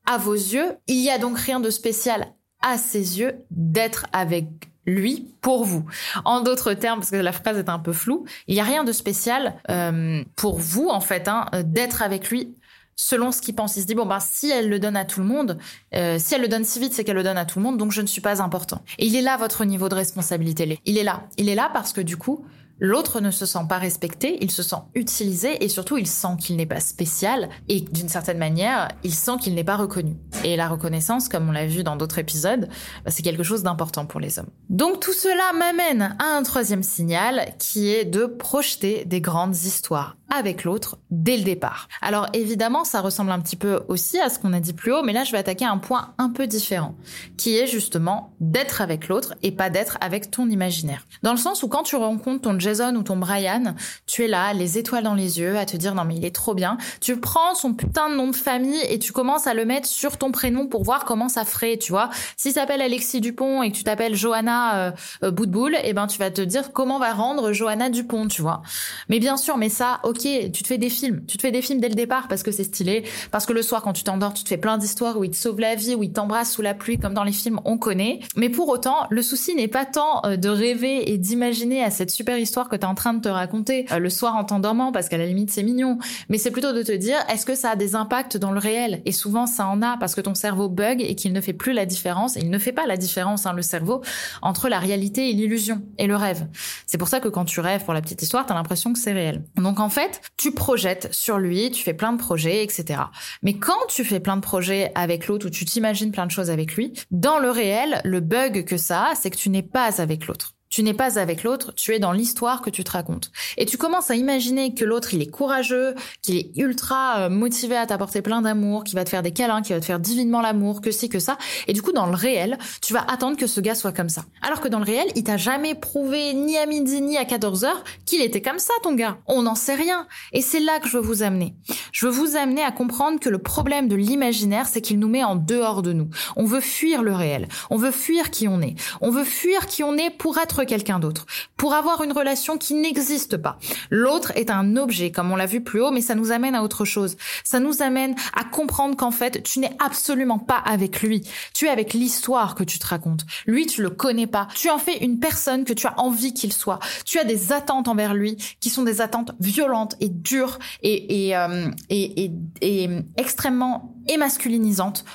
à 0.05 0.17
vos 0.17 0.33
yeux. 0.33 0.77
Il 0.87 0.99
y 0.99 1.09
a 1.09 1.17
donc 1.17 1.37
rien 1.37 1.59
de 1.59 1.69
spécial 1.69 2.27
à 2.61 2.77
ses 2.77 3.19
yeux 3.19 3.33
d'être 3.49 4.07
avec 4.13 4.47
lui 4.85 5.35
pour 5.41 5.63
vous. 5.65 5.85
En 6.25 6.41
d'autres 6.41 6.73
termes, 6.73 6.99
parce 6.99 7.11
que 7.11 7.17
la 7.17 7.31
phrase 7.31 7.57
est 7.57 7.69
un 7.69 7.79
peu 7.79 7.93
floue, 7.93 8.25
il 8.47 8.55
n'y 8.55 8.61
a 8.61 8.63
rien 8.63 8.83
de 8.83 8.91
spécial 8.91 9.55
euh, 9.69 10.23
pour 10.35 10.57
vous 10.59 10.87
en 10.89 11.01
fait 11.01 11.27
hein, 11.27 11.45
d'être 11.63 12.01
avec 12.01 12.29
lui 12.29 12.55
selon 12.95 13.31
ce 13.31 13.41
qu'il 13.41 13.55
pense. 13.55 13.75
Il 13.77 13.81
se 13.81 13.87
dit 13.87 13.95
bon 13.95 14.05
bah 14.05 14.19
si 14.19 14.49
elle 14.49 14.69
le 14.69 14.79
donne 14.79 14.95
à 14.95 15.05
tout 15.05 15.19
le 15.19 15.25
monde, 15.25 15.57
euh, 15.95 16.17
si 16.19 16.35
elle 16.35 16.41
le 16.41 16.47
donne 16.47 16.63
si 16.63 16.79
vite, 16.79 16.93
c'est 16.93 17.03
qu'elle 17.03 17.15
le 17.15 17.23
donne 17.23 17.37
à 17.37 17.45
tout 17.45 17.59
le 17.59 17.63
monde, 17.63 17.77
donc 17.77 17.91
je 17.91 18.01
ne 18.01 18.07
suis 18.07 18.21
pas 18.21 18.41
important. 18.41 18.81
Et 18.97 19.05
il 19.05 19.15
est 19.15 19.21
là 19.21 19.37
votre 19.37 19.65
niveau 19.65 19.89
de 19.89 19.95
responsabilité. 19.95 20.79
Il 20.85 20.97
est 20.97 21.03
là. 21.03 21.23
Il 21.37 21.49
est 21.49 21.55
là 21.55 21.69
parce 21.73 21.93
que 21.93 22.01
du 22.01 22.17
coup, 22.17 22.45
L'autre 22.83 23.21
ne 23.21 23.29
se 23.29 23.45
sent 23.45 23.67
pas 23.69 23.77
respecté, 23.77 24.39
il 24.41 24.49
se 24.49 24.63
sent 24.63 24.77
utilisé 24.95 25.63
et 25.63 25.69
surtout 25.69 25.97
il 25.97 26.07
sent 26.07 26.35
qu'il 26.39 26.55
n'est 26.55 26.65
pas 26.65 26.79
spécial 26.79 27.47
et 27.69 27.81
d'une 27.81 28.09
certaine 28.09 28.39
manière, 28.39 28.87
il 29.03 29.13
sent 29.13 29.33
qu'il 29.39 29.53
n'est 29.53 29.63
pas 29.63 29.77
reconnu. 29.77 30.15
Et 30.43 30.55
la 30.55 30.67
reconnaissance, 30.67 31.29
comme 31.29 31.47
on 31.47 31.51
l'a 31.51 31.67
vu 31.67 31.83
dans 31.83 31.95
d'autres 31.95 32.17
épisodes, 32.17 32.67
bah, 33.05 33.11
c'est 33.11 33.21
quelque 33.21 33.43
chose 33.43 33.61
d'important 33.61 34.07
pour 34.07 34.19
les 34.19 34.39
hommes. 34.39 34.49
Donc 34.71 34.99
tout 34.99 35.13
cela 35.13 35.53
m'amène 35.53 36.17
à 36.17 36.35
un 36.35 36.41
troisième 36.41 36.81
signal 36.81 37.53
qui 37.59 37.91
est 37.91 38.03
de 38.03 38.25
projeter 38.25 39.05
des 39.05 39.21
grandes 39.21 39.55
histoires 39.55 40.17
avec 40.31 40.63
l'autre 40.63 40.97
dès 41.11 41.37
le 41.37 41.43
départ. 41.43 41.87
Alors 42.01 42.27
évidemment, 42.33 42.83
ça 42.83 43.01
ressemble 43.01 43.31
un 43.31 43.39
petit 43.39 43.55
peu 43.55 43.81
aussi 43.87 44.19
à 44.19 44.29
ce 44.29 44.39
qu'on 44.39 44.53
a 44.53 44.59
dit 44.59 44.73
plus 44.73 44.93
haut, 44.93 45.03
mais 45.03 45.13
là 45.13 45.23
je 45.23 45.31
vais 45.31 45.37
attaquer 45.37 45.65
un 45.65 45.77
point 45.77 46.13
un 46.17 46.29
peu 46.29 46.47
différent, 46.47 46.95
qui 47.37 47.57
est 47.57 47.67
justement 47.67 48.33
d'être 48.39 48.81
avec 48.81 49.07
l'autre 49.07 49.35
et 49.43 49.51
pas 49.51 49.69
d'être 49.69 49.97
avec 50.01 50.31
ton 50.31 50.49
imaginaire. 50.49 51.05
Dans 51.21 51.31
le 51.31 51.37
sens 51.37 51.63
où 51.63 51.67
quand 51.67 51.83
tu 51.83 51.95
rencontres 51.95 52.41
ton 52.41 52.59
Jason 52.59 52.95
ou 52.95 53.03
ton 53.03 53.17
Brian, 53.17 53.75
tu 54.07 54.23
es 54.23 54.27
là, 54.27 54.53
les 54.53 54.77
étoiles 54.77 55.03
dans 55.03 55.13
les 55.13 55.39
yeux, 55.39 55.57
à 55.57 55.65
te 55.65 55.77
dire 55.77 55.93
non 55.93 56.05
mais 56.05 56.15
il 56.15 56.25
est 56.25 56.35
trop 56.35 56.55
bien. 56.55 56.77
Tu 57.01 57.19
prends 57.19 57.53
son 57.53 57.73
putain 57.73 58.09
de 58.09 58.15
nom 58.15 58.29
de 58.29 58.35
famille 58.35 58.81
et 58.89 58.99
tu 58.99 59.11
commences 59.11 59.47
à 59.47 59.53
le 59.53 59.65
mettre 59.65 59.87
sur 59.87 60.17
ton 60.17 60.31
prénom 60.31 60.67
pour 60.67 60.83
voir 60.83 61.05
comment 61.05 61.29
ça 61.29 61.43
ferait, 61.43 61.77
tu 61.77 61.91
vois. 61.91 62.09
S'il 62.37 62.53
s'appelle 62.53 62.81
Alexis 62.81 63.21
Dupont 63.21 63.63
et 63.63 63.71
que 63.71 63.77
tu 63.77 63.83
t'appelles 63.83 64.15
Johanna 64.15 64.87
euh, 64.87 64.91
euh, 65.23 65.31
Boutboul, 65.31 65.75
et 65.75 65.81
eh 65.85 65.93
ben 65.93 66.07
tu 66.07 66.17
vas 66.19 66.31
te 66.31 66.41
dire 66.41 66.71
comment 66.71 66.99
va 66.99 67.13
rendre 67.13 67.51
Johanna 67.51 67.89
Dupont, 67.89 68.27
tu 68.27 68.41
vois. 68.41 68.61
Mais 69.09 69.19
bien 69.19 69.37
sûr, 69.37 69.57
mais 69.57 69.69
ça, 69.69 69.99
ok, 70.03 70.20
tu 70.21 70.63
te 70.63 70.67
fais 70.67 70.77
des 70.77 70.89
films, 70.89 71.25
tu 71.27 71.37
te 71.37 71.41
fais 71.41 71.51
des 71.51 71.61
films 71.61 71.79
dès 71.79 71.89
le 71.89 71.95
départ 71.95 72.27
parce 72.27 72.43
que 72.43 72.51
c'est 72.51 72.63
stylé, 72.63 73.03
parce 73.31 73.45
que 73.45 73.53
le 73.53 73.61
soir 73.61 73.81
quand 73.81 73.93
tu 73.93 74.03
t'endors, 74.03 74.33
tu 74.33 74.43
te 74.43 74.49
fais 74.49 74.57
plein 74.57 74.77
d'histoires 74.77 75.17
où 75.17 75.23
il 75.23 75.31
te 75.31 75.35
sauve 75.35 75.59
la 75.59 75.75
vie, 75.75 75.95
où 75.95 76.03
il 76.03 76.11
t'embrasse 76.11 76.51
sous 76.53 76.61
la 76.61 76.73
pluie 76.73 76.97
comme 76.97 77.13
dans 77.13 77.23
les 77.23 77.31
films, 77.31 77.59
on 77.65 77.77
connaît. 77.77 78.19
Mais 78.35 78.49
pour 78.49 78.69
autant, 78.69 79.07
le 79.09 79.21
souci 79.21 79.55
n'est 79.55 79.67
pas 79.67 79.85
tant 79.85 80.21
euh, 80.25 80.37
de 80.37 80.49
rêver 80.49 81.11
et 81.11 81.17
d'imaginer 81.17 81.83
à 81.83 81.89
cette 81.89 82.11
super 82.11 82.37
histoire 82.37 82.69
que 82.69 82.75
tu 82.75 82.81
es 82.81 82.85
en 82.85 82.95
train 82.95 83.13
de 83.13 83.21
te 83.21 83.29
raconter 83.29 83.85
euh, 83.91 83.99
le 83.99 84.09
soir 84.09 84.35
en 84.35 84.43
t'endormant 84.43 84.91
parce 84.91 85.09
qu'à 85.09 85.17
la 85.17 85.25
limite 85.25 85.51
c'est 85.51 85.63
mignon, 85.63 85.97
mais 86.29 86.37
c'est 86.37 86.51
plutôt 86.51 86.73
de 86.73 86.83
te 86.83 86.91
dire 86.91 87.17
est-ce 87.29 87.45
que 87.45 87.55
ça 87.55 87.71
a 87.71 87.75
des 87.75 87.95
impacts 87.95 88.37
dans 88.37 88.51
le 88.51 88.59
réel? 88.59 89.01
Et 89.05 89.11
souvent 89.11 89.47
ça 89.47 89.67
en 89.67 89.81
a 89.81 89.97
parce 89.97 90.15
que 90.15 90.21
ton 90.21 90.35
cerveau 90.35 90.69
bug 90.69 91.01
et 91.01 91.15
qu'il 91.15 91.33
ne 91.33 91.41
fait 91.41 91.53
plus 91.53 91.73
la 91.73 91.85
différence, 91.85 92.37
et 92.37 92.41
il 92.41 92.49
ne 92.49 92.59
fait 92.59 92.71
pas 92.71 92.85
la 92.85 92.97
différence 92.97 93.45
hein, 93.45 93.53
le 93.53 93.61
cerveau 93.61 94.01
entre 94.41 94.69
la 94.69 94.79
réalité 94.79 95.29
et 95.29 95.33
l'illusion 95.33 95.81
et 95.97 96.07
le 96.07 96.15
rêve. 96.15 96.47
C'est 96.85 96.97
pour 96.97 97.07
ça 97.07 97.19
que 97.19 97.27
quand 97.27 97.45
tu 97.45 97.59
rêves 97.59 97.83
pour 97.83 97.93
la 97.93 98.01
petite 98.01 98.21
histoire, 98.21 98.45
tu 98.45 98.51
as 98.51 98.55
l'impression 98.55 98.93
que 98.93 98.99
c'est 98.99 99.13
réel. 99.13 99.43
Donc 99.55 99.79
en 99.79 99.89
fait, 99.89 100.10
tu 100.37 100.51
projettes 100.51 101.13
sur 101.13 101.37
lui, 101.37 101.71
tu 101.71 101.83
fais 101.83 101.93
plein 101.93 102.13
de 102.13 102.17
projets, 102.17 102.63
etc. 102.63 103.01
Mais 103.43 103.53
quand 103.53 103.87
tu 103.87 104.03
fais 104.03 104.19
plein 104.19 104.35
de 104.35 104.41
projets 104.41 104.91
avec 104.95 105.27
l'autre 105.27 105.47
ou 105.47 105.49
tu 105.49 105.65
t'imagines 105.65 106.11
plein 106.11 106.25
de 106.25 106.31
choses 106.31 106.49
avec 106.49 106.75
lui, 106.75 106.93
dans 107.11 107.39
le 107.39 107.49
réel, 107.49 108.01
le 108.03 108.19
bug 108.19 108.65
que 108.65 108.77
ça 108.77 109.11
a, 109.11 109.15
c'est 109.15 109.29
que 109.29 109.37
tu 109.37 109.49
n'es 109.49 109.63
pas 109.63 110.01
avec 110.01 110.27
l'autre. 110.27 110.53
Tu 110.71 110.83
n'es 110.83 110.93
pas 110.93 111.19
avec 111.19 111.43
l'autre, 111.43 111.73
tu 111.75 111.93
es 111.93 111.99
dans 111.99 112.13
l'histoire 112.13 112.61
que 112.61 112.69
tu 112.69 112.85
te 112.85 112.91
racontes. 112.91 113.29
Et 113.57 113.65
tu 113.65 113.77
commences 113.77 114.09
à 114.09 114.15
imaginer 114.15 114.73
que 114.73 114.85
l'autre, 114.85 115.13
il 115.13 115.21
est 115.21 115.29
courageux, 115.29 115.95
qu'il 116.21 116.37
est 116.37 116.51
ultra 116.55 117.25
euh, 117.25 117.29
motivé 117.29 117.75
à 117.75 117.85
t'apporter 117.85 118.21
plein 118.21 118.41
d'amour, 118.41 118.85
qu'il 118.85 118.95
va 118.95 119.03
te 119.03 119.09
faire 119.09 119.21
des 119.21 119.33
câlins, 119.33 119.61
qu'il 119.61 119.75
va 119.75 119.81
te 119.81 119.85
faire 119.85 119.99
divinement 119.99 120.39
l'amour, 120.39 120.79
que 120.79 120.91
si, 120.91 121.09
que 121.09 121.19
ça. 121.19 121.37
Et 121.67 121.73
du 121.73 121.81
coup, 121.81 121.91
dans 121.91 122.05
le 122.05 122.15
réel, 122.15 122.57
tu 122.81 122.93
vas 122.93 123.03
attendre 123.05 123.35
que 123.35 123.47
ce 123.47 123.59
gars 123.59 123.75
soit 123.75 123.91
comme 123.91 124.07
ça. 124.07 124.23
Alors 124.41 124.61
que 124.61 124.69
dans 124.69 124.79
le 124.79 124.85
réel, 124.85 125.07
il 125.15 125.25
t'a 125.25 125.35
jamais 125.35 125.75
prouvé, 125.75 126.33
ni 126.33 126.57
à 126.57 126.65
midi, 126.65 127.01
ni 127.01 127.17
à 127.17 127.25
14 127.25 127.65
heures, 127.65 127.83
qu'il 128.05 128.21
était 128.21 128.41
comme 128.41 128.59
ça, 128.59 128.73
ton 128.81 128.95
gars. 128.95 129.17
On 129.27 129.41
n'en 129.41 129.55
sait 129.55 129.75
rien. 129.75 130.07
Et 130.31 130.41
c'est 130.41 130.61
là 130.61 130.79
que 130.79 130.87
je 130.87 130.97
veux 130.97 131.03
vous 131.03 131.21
amener. 131.21 131.53
Je 131.91 132.05
veux 132.05 132.13
vous 132.13 132.37
amener 132.37 132.63
à 132.63 132.71
comprendre 132.71 133.19
que 133.19 133.27
le 133.27 133.39
problème 133.39 133.89
de 133.89 133.97
l'imaginaire, 133.97 134.67
c'est 134.67 134.79
qu'il 134.79 134.99
nous 134.99 135.09
met 135.09 135.25
en 135.25 135.35
dehors 135.35 135.81
de 135.81 135.91
nous. 135.91 136.07
On 136.37 136.45
veut 136.45 136.61
fuir 136.61 137.03
le 137.03 137.13
réel. 137.13 137.49
On 137.69 137.75
veut 137.75 137.91
fuir 137.91 138.31
qui 138.31 138.47
on 138.47 138.61
est. 138.61 138.75
On 139.01 139.09
veut 139.09 139.25
fuir 139.25 139.65
qui 139.65 139.83
on 139.83 139.97
est 139.97 140.11
pour 140.11 140.37
être 140.37 140.60
quelqu'un 140.65 140.99
d'autre, 140.99 141.25
pour 141.57 141.73
avoir 141.73 142.03
une 142.03 142.11
relation 142.11 142.57
qui 142.57 142.73
n'existe 142.73 143.37
pas. 143.37 143.57
L'autre 143.89 144.31
est 144.35 144.49
un 144.49 144.77
objet, 144.77 145.11
comme 145.11 145.31
on 145.31 145.35
l'a 145.35 145.45
vu 145.45 145.61
plus 145.61 145.81
haut, 145.81 145.91
mais 145.91 146.01
ça 146.01 146.15
nous 146.15 146.31
amène 146.31 146.55
à 146.55 146.63
autre 146.63 146.85
chose. 146.85 147.17
Ça 147.43 147.59
nous 147.59 147.81
amène 147.81 148.15
à 148.35 148.43
comprendre 148.43 148.95
qu'en 148.95 149.11
fait, 149.11 149.43
tu 149.43 149.59
n'es 149.59 149.75
absolument 149.83 150.39
pas 150.39 150.57
avec 150.57 151.01
lui. 151.01 151.21
Tu 151.53 151.65
es 151.65 151.69
avec 151.69 151.93
l'histoire 151.93 152.55
que 152.55 152.63
tu 152.63 152.79
te 152.79 152.87
racontes. 152.87 153.25
Lui, 153.45 153.65
tu 153.65 153.81
le 153.81 153.89
connais 153.89 154.27
pas. 154.27 154.47
Tu 154.55 154.69
en 154.69 154.77
fais 154.77 155.03
une 155.03 155.19
personne 155.19 155.65
que 155.65 155.73
tu 155.73 155.87
as 155.87 155.99
envie 155.99 156.33
qu'il 156.33 156.53
soit. 156.53 156.79
Tu 157.05 157.19
as 157.19 157.23
des 157.23 157.51
attentes 157.51 157.87
envers 157.87 158.13
lui 158.13 158.37
qui 158.59 158.69
sont 158.69 158.83
des 158.83 159.01
attentes 159.01 159.31
violentes 159.39 159.95
et 159.99 160.09
dures 160.09 160.59
et, 160.81 161.27
et, 161.27 161.37
euh, 161.37 161.69
et, 161.89 162.25
et, 162.25 162.31
et 162.61 162.89
extrêmement 163.17 163.95
émasculinisantes 164.07 165.05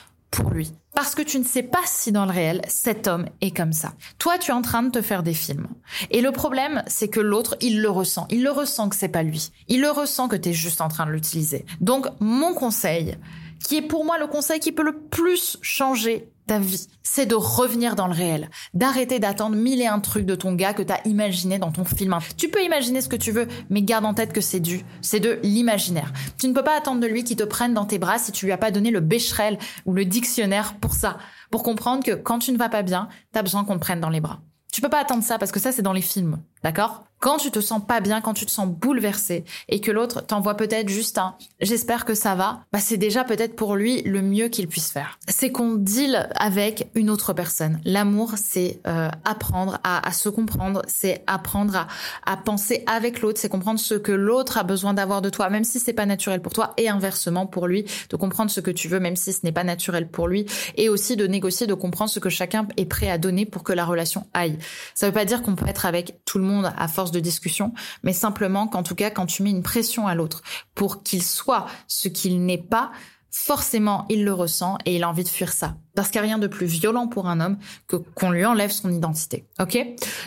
lui. 0.45 0.73
Parce 0.95 1.15
que 1.15 1.23
tu 1.23 1.39
ne 1.39 1.45
sais 1.45 1.63
pas 1.63 1.83
si 1.85 2.13
dans 2.13 2.25
le 2.25 2.33
réel, 2.33 2.63
cet 2.69 3.07
homme 3.07 3.27
est 3.41 3.55
comme 3.55 3.73
ça. 3.73 3.93
Toi, 4.19 4.39
tu 4.39 4.51
es 4.51 4.55
en 4.55 4.63
train 4.63 4.83
de 4.83 4.91
te 4.91 5.03
faire 5.03 5.23
des 5.23 5.35
films. 5.35 5.67
Et 6.11 6.21
le 6.21 6.33
problème, 6.33 6.83
c'est 6.87 7.09
que 7.09 7.21
l'autre, 7.21 7.57
il 7.61 7.83
le 7.83 7.91
ressent. 7.91 8.27
Il 8.31 8.43
le 8.43 8.51
ressent 8.51 8.89
que 8.89 8.97
c'est 8.97 9.09
pas 9.09 9.23
lui. 9.23 9.51
Il 9.69 9.81
le 9.81 9.91
ressent 9.91 10.29
que 10.29 10.37
tu 10.37 10.51
es 10.51 10.53
juste 10.53 10.81
en 10.81 10.89
train 10.89 11.07
de 11.07 11.11
l'utiliser. 11.11 11.67
Donc, 11.81 12.07
mon 12.21 12.55
conseil, 12.55 13.17
qui 13.65 13.77
est 13.77 13.83
pour 13.83 14.05
moi 14.05 14.19
le 14.19 14.27
conseil 14.27 14.61
qui 14.61 14.73
peut 14.73 14.85
le 14.85 14.99
plus 14.99 15.59
changer 15.63 16.31
ta 16.47 16.59
vie, 16.59 16.87
c'est 17.03 17.27
de 17.27 17.35
revenir 17.35 17.97
dans 17.97 18.07
le 18.07 18.13
réel, 18.13 18.51
d'arrêter 18.73 19.19
d'attendre 19.19 19.57
mille 19.57 19.83
et 19.83 19.87
un 19.87 19.99
trucs 19.99 20.27
de 20.27 20.35
ton 20.35 20.53
gars 20.53 20.75
que 20.75 20.83
t'as 20.83 21.01
imaginé 21.05 21.59
dans 21.59 21.73
ton 21.73 21.85
film. 21.85 22.17
Tu 22.37 22.49
peux 22.49 22.63
imaginer 22.63 23.01
ce 23.01 23.09
que 23.09 23.17
tu 23.17 23.33
veux, 23.33 23.49
mais 23.69 23.83
garde 23.83 24.05
en 24.05 24.15
tête 24.15 24.33
que 24.33 24.41
c'est 24.41 24.61
du, 24.61 24.85
c'est 25.01 25.21
de 25.21 25.41
l'imaginaire. 25.43 26.13
Tu 26.39 26.47
ne 26.47 26.53
peux 26.53 26.63
pas 26.63 26.77
attendre 26.77 27.01
de 27.01 27.07
lui 27.07 27.25
qu'il 27.25 27.37
te 27.37 27.43
prenne 27.43 27.75
dans 27.75 27.85
tes 27.85 27.99
bras 27.99 28.19
si 28.19 28.33
tu 28.33 28.47
lui 28.47 28.53
as 28.53 28.59
pas 28.59 28.71
donné 28.71 28.91
le 28.91 29.01
bécherel 29.01 29.59
ou 29.87 29.93
le 29.93 30.05
dictionnaire 30.05 30.75
pour 30.81 30.95
ça, 30.95 31.19
pour 31.51 31.63
comprendre 31.63 32.05
que 32.05 32.13
quand 32.13 32.39
tu 32.39 32.53
ne 32.53 32.59
vas 32.59 32.69
pas 32.69 32.83
bien, 32.83 33.09
t'as 33.33 33.43
besoin 33.43 33.65
qu'on 33.65 33.75
te 33.75 33.81
prenne 33.81 34.01
dans 34.01 34.11
les 34.11 34.21
bras. 34.21 34.41
Tu 34.73 34.81
peux 34.83 34.89
pas 34.89 35.01
attendre 35.01 35.25
ça 35.25 35.39
parce 35.39 35.53
que 35.53 35.61
ça 35.61 35.73
c'est 35.73 35.83
dans 35.83 35.95
les 35.95 36.03
films, 36.03 36.39
d'accord? 36.67 37.07
Quand 37.19 37.39
tu 37.39 37.51
te 37.51 37.61
sens 37.61 37.81
pas 37.85 38.01
bien, 38.01 38.21
quand 38.21 38.35
tu 38.35 38.45
te 38.45 38.51
sens 38.51 38.69
bouleversé 38.69 39.45
et 39.69 39.81
que 39.81 39.91
l'autre 39.91 40.21
t'envoie 40.21 40.55
peut-être 40.55 40.89
juste 40.89 41.17
un 41.17 41.35
j'espère 41.61 42.05
que 42.05 42.15
ça 42.15 42.35
va, 42.35 42.61
bah 42.73 42.79
c'est 42.79 42.99
déjà 42.99 43.25
peut-être 43.25 43.57
pour 43.57 43.75
lui 43.75 44.03
le 44.03 44.21
mieux 44.21 44.49
qu'il 44.49 44.69
puisse 44.69 44.91
faire. 44.91 45.19
C'est 45.27 45.51
qu'on 45.51 45.75
deal 45.75 46.29
avec 46.37 46.89
une 46.95 47.09
autre 47.09 47.33
personne. 47.33 47.81
L'amour, 47.85 48.35
c'est 48.37 48.81
euh, 48.87 49.09
apprendre 49.25 49.79
à, 49.83 50.13
se 50.13 50.29
comprendre, 50.29 50.83
c'est 50.87 51.23
apprendre 51.27 51.75
à, 51.75 51.87
à 52.31 52.37
penser 52.37 52.85
avec 52.87 53.23
l'autre, 53.23 53.41
c'est 53.41 53.49
comprendre 53.49 53.81
ce 53.81 53.95
que 53.95 54.13
l'autre 54.13 54.59
a 54.59 54.63
besoin 54.63 54.93
d'avoir 54.93 55.23
de 55.23 55.31
toi, 55.31 55.49
même 55.49 55.65
si 55.65 55.81
c'est 55.81 55.95
pas 55.95 56.07
naturel 56.07 56.43
pour 56.43 56.53
toi, 56.53 56.75
et 56.77 56.89
inversement 56.89 57.47
pour 57.47 57.67
lui, 57.67 57.87
de 58.11 58.17
comprendre 58.17 58.51
ce 58.51 58.61
que 58.61 58.71
tu 58.71 58.89
veux, 58.89 59.01
même 59.01 59.17
si 59.17 59.33
ce 59.33 59.41
n'est 59.43 59.53
pas 59.53 59.65
naturel 59.65 60.07
pour 60.09 60.29
lui, 60.29 60.47
et 60.77 60.89
aussi 60.89 61.17
de 61.17 61.27
négocier, 61.27 61.67
de 61.67 61.75
comprendre 61.75 62.11
ce 62.11 62.21
que 62.21 62.29
chacun 62.29 62.69
est 62.77 62.87
prêt 62.87 63.11
à 63.11 63.19
donner 63.19 63.47
pour 63.47 63.63
que 63.65 63.73
la 63.73 63.85
relation 63.85 64.27
aille. 64.35 64.59
Ça 64.95 65.07
veut 65.07 65.15
pas 65.15 65.25
dire 65.25 65.43
qu'on 65.43 65.57
peut 65.57 65.67
être 65.67 65.87
avec 65.87 66.21
tout 66.25 66.39
le 66.39 66.45
monde 66.45 66.56
à 66.65 66.89
force 66.89 67.11
de 67.11 67.21
discussion, 67.21 67.73
mais 68.03 68.13
simplement 68.13 68.67
qu'en 68.69 68.83
tout 68.83 68.95
cas, 68.95 69.11
quand 69.11 69.27
tu 69.27 69.43
mets 69.43 69.51
une 69.51 69.63
pression 69.63 70.07
à 70.07 70.15
l'autre 70.15 70.43
pour 70.75 71.03
qu'il 71.03 71.23
soit 71.23 71.67
ce 71.87 72.09
qu'il 72.09 72.45
n'est 72.45 72.63
pas, 72.63 72.91
forcément, 73.31 74.07
il 74.09 74.25
le 74.25 74.33
ressent 74.33 74.79
et 74.85 74.97
il 74.97 75.03
a 75.03 75.09
envie 75.09 75.25
de 75.25 75.29
fuir 75.29 75.53
ça. 75.53 75.77
Parce 75.97 76.11
qu'il 76.11 76.21
n'y 76.21 76.27
a 76.27 76.29
rien 76.29 76.39
de 76.39 76.47
plus 76.47 76.67
violent 76.67 77.09
pour 77.09 77.27
un 77.27 77.41
homme 77.41 77.57
que 77.89 77.97
qu'on 77.97 78.31
lui 78.31 78.45
enlève 78.45 78.71
son 78.71 78.91
identité. 78.93 79.45
Ok? 79.61 79.79